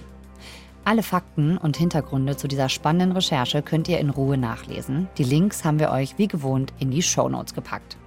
Alle 0.86 1.04
Fakten 1.04 1.58
und 1.58 1.78
Hintergründe 1.78 2.38
zu 2.38 2.48
dieser 2.48 2.70
spannenden 2.70 3.12
Recherche 3.12 3.62
könnt 3.62 3.88
ihr 3.90 4.00
in 4.00 4.10
Ruhe 4.10 4.38
nachlesen. 4.38 5.08
Die 5.18 5.24
Links 5.24 5.66
haben 5.66 5.80
wir 5.80 5.92
euch 5.92 6.18
wie 6.18 6.28
gewohnt 6.28 6.74
in 6.80 6.92
die 6.92 7.02
Show 7.02 7.28
Notes 7.28 7.54
gepackt. 7.54 7.98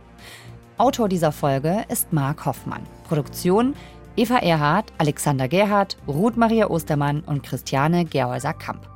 Autor 0.79 1.09
dieser 1.09 1.33
Folge 1.33 1.85
ist 1.89 2.13
Marc 2.13 2.47
Hoffmann. 2.47 2.83
Produktion 3.07 3.75
Eva 4.17 4.39
Erhardt, 4.39 4.93
Alexander 4.99 5.49
Gerhardt, 5.49 5.97
Ruth 6.09 6.37
Maria 6.37 6.69
Ostermann 6.69 7.21
und 7.21 7.43
Christiane 7.43 8.05
Gerhäuser-Kamp. 8.05 8.92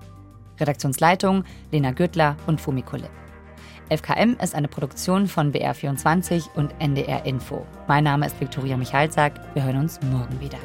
Redaktionsleitung 0.61 1.45
Lena 1.73 1.92
Gürtler 1.92 2.37
und 2.47 2.61
Fumi 2.61 2.83
Kulle. 2.83 3.09
FKM 3.88 4.37
ist 4.42 4.55
eine 4.55 4.69
Produktion 4.69 5.29
von 5.29 5.53
BR24 5.53 6.55
und 6.57 6.75
NDR 6.81 7.25
Info. 7.25 7.64
Mein 7.87 8.05
Name 8.05 8.27
ist 8.27 8.40
Viktoria 8.40 8.77
Michalzack. 8.77 9.35
Wir 9.55 9.62
hören 9.62 9.79
uns 9.79 10.01
morgen 10.03 10.40
wieder. 10.40 10.59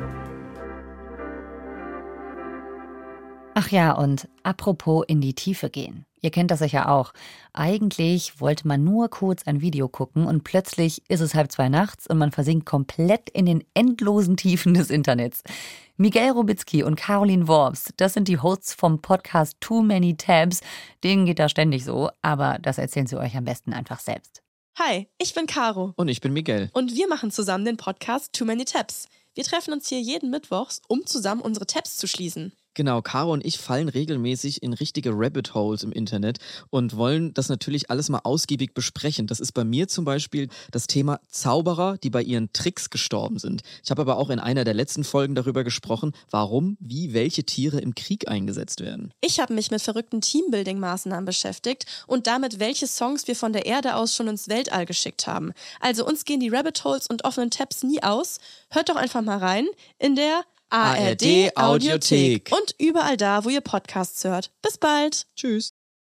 Ach 3.53 3.69
ja, 3.69 3.91
und 3.91 4.29
apropos 4.43 5.03
in 5.07 5.19
die 5.19 5.33
Tiefe 5.33 5.69
gehen. 5.69 6.05
Ihr 6.21 6.31
kennt 6.31 6.51
das 6.51 6.59
sicher 6.59 6.89
auch. 6.89 7.13
Eigentlich 7.51 8.39
wollte 8.39 8.67
man 8.67 8.83
nur 8.83 9.09
kurz 9.09 9.45
ein 9.45 9.59
Video 9.59 9.89
gucken 9.89 10.25
und 10.25 10.43
plötzlich 10.43 11.01
ist 11.09 11.19
es 11.19 11.35
halb 11.35 11.51
zwei 11.51 11.67
nachts 11.67 12.07
und 12.07 12.17
man 12.17 12.31
versinkt 12.31 12.65
komplett 12.65 13.29
in 13.31 13.45
den 13.45 13.63
endlosen 13.73 14.37
Tiefen 14.37 14.73
des 14.73 14.89
Internets. 14.89 15.41
Miguel 15.97 16.31
Robitzky 16.31 16.83
und 16.83 16.95
Caroline 16.95 17.47
Worms, 17.47 17.93
das 17.97 18.13
sind 18.13 18.27
die 18.27 18.39
Hosts 18.39 18.73
vom 18.73 19.01
Podcast 19.01 19.57
Too 19.59 19.81
Many 19.81 20.15
Tabs. 20.15 20.61
Denen 21.03 21.25
geht 21.25 21.39
das 21.39 21.51
ständig 21.51 21.83
so, 21.83 22.09
aber 22.21 22.57
das 22.61 22.77
erzählen 22.77 23.07
sie 23.07 23.17
euch 23.17 23.35
am 23.35 23.45
besten 23.45 23.73
einfach 23.73 23.99
selbst. 23.99 24.41
Hi, 24.79 25.09
ich 25.17 25.33
bin 25.33 25.47
Caro. 25.47 25.93
Und 25.97 26.07
ich 26.07 26.21
bin 26.21 26.31
Miguel. 26.31 26.69
Und 26.73 26.95
wir 26.95 27.07
machen 27.09 27.31
zusammen 27.31 27.65
den 27.65 27.77
Podcast 27.77 28.31
Too 28.31 28.45
Many 28.45 28.63
Tabs. 28.63 29.09
Wir 29.33 29.43
treffen 29.43 29.73
uns 29.73 29.89
hier 29.89 29.99
jeden 29.99 30.29
Mittwochs, 30.29 30.81
um 30.87 31.05
zusammen 31.05 31.41
unsere 31.41 31.65
Tabs 31.65 31.97
zu 31.97 32.07
schließen. 32.07 32.53
Genau, 32.73 33.01
Caro 33.01 33.33
und 33.33 33.45
ich 33.45 33.57
fallen 33.57 33.89
regelmäßig 33.89 34.63
in 34.63 34.71
richtige 34.71 35.11
Rabbit 35.13 35.53
Holes 35.53 35.83
im 35.83 35.91
Internet 35.91 36.37
und 36.69 36.95
wollen 36.95 37.33
das 37.33 37.49
natürlich 37.49 37.89
alles 37.89 38.07
mal 38.07 38.21
ausgiebig 38.23 38.73
besprechen. 38.73 39.27
Das 39.27 39.41
ist 39.41 39.51
bei 39.51 39.65
mir 39.65 39.89
zum 39.89 40.05
Beispiel 40.05 40.47
das 40.71 40.87
Thema 40.87 41.19
Zauberer, 41.29 41.97
die 41.97 42.09
bei 42.09 42.21
ihren 42.21 42.53
Tricks 42.53 42.89
gestorben 42.89 43.39
sind. 43.39 43.61
Ich 43.83 43.91
habe 43.91 44.01
aber 44.01 44.17
auch 44.17 44.29
in 44.29 44.39
einer 44.39 44.63
der 44.63 44.73
letzten 44.73 45.03
Folgen 45.03 45.35
darüber 45.35 45.65
gesprochen, 45.65 46.13
warum, 46.29 46.77
wie 46.79 47.13
welche 47.13 47.43
Tiere 47.43 47.79
im 47.79 47.93
Krieg 47.93 48.29
eingesetzt 48.29 48.79
werden. 48.79 49.13
Ich 49.19 49.41
habe 49.41 49.53
mich 49.53 49.69
mit 49.69 49.81
verrückten 49.81 50.21
Teambuilding-Maßnahmen 50.21 51.25
beschäftigt 51.25 51.85
und 52.07 52.25
damit, 52.25 52.59
welche 52.59 52.87
Songs 52.87 53.27
wir 53.27 53.35
von 53.35 53.51
der 53.51 53.65
Erde 53.65 53.95
aus 53.95 54.15
schon 54.15 54.29
ins 54.29 54.47
Weltall 54.47 54.85
geschickt 54.85 55.27
haben. 55.27 55.51
Also 55.81 56.05
uns 56.07 56.23
gehen 56.23 56.39
die 56.39 56.49
Rabbit 56.49 56.81
Holes 56.85 57.07
und 57.07 57.25
offenen 57.25 57.51
Tabs 57.51 57.83
nie 57.83 58.01
aus. 58.01 58.37
Hört 58.69 58.87
doch 58.87 58.95
einfach 58.95 59.21
mal 59.21 59.39
rein 59.39 59.67
in 59.99 60.15
der 60.15 60.43
ARD 60.71 61.51
Audiothek 61.55 62.51
und 62.51 62.75
überall 62.79 63.17
da, 63.17 63.43
wo 63.43 63.49
ihr 63.49 63.61
Podcasts 63.61 64.23
hört. 64.23 64.51
Bis 64.61 64.77
bald. 64.77 65.27
Tschüss. 65.35 65.73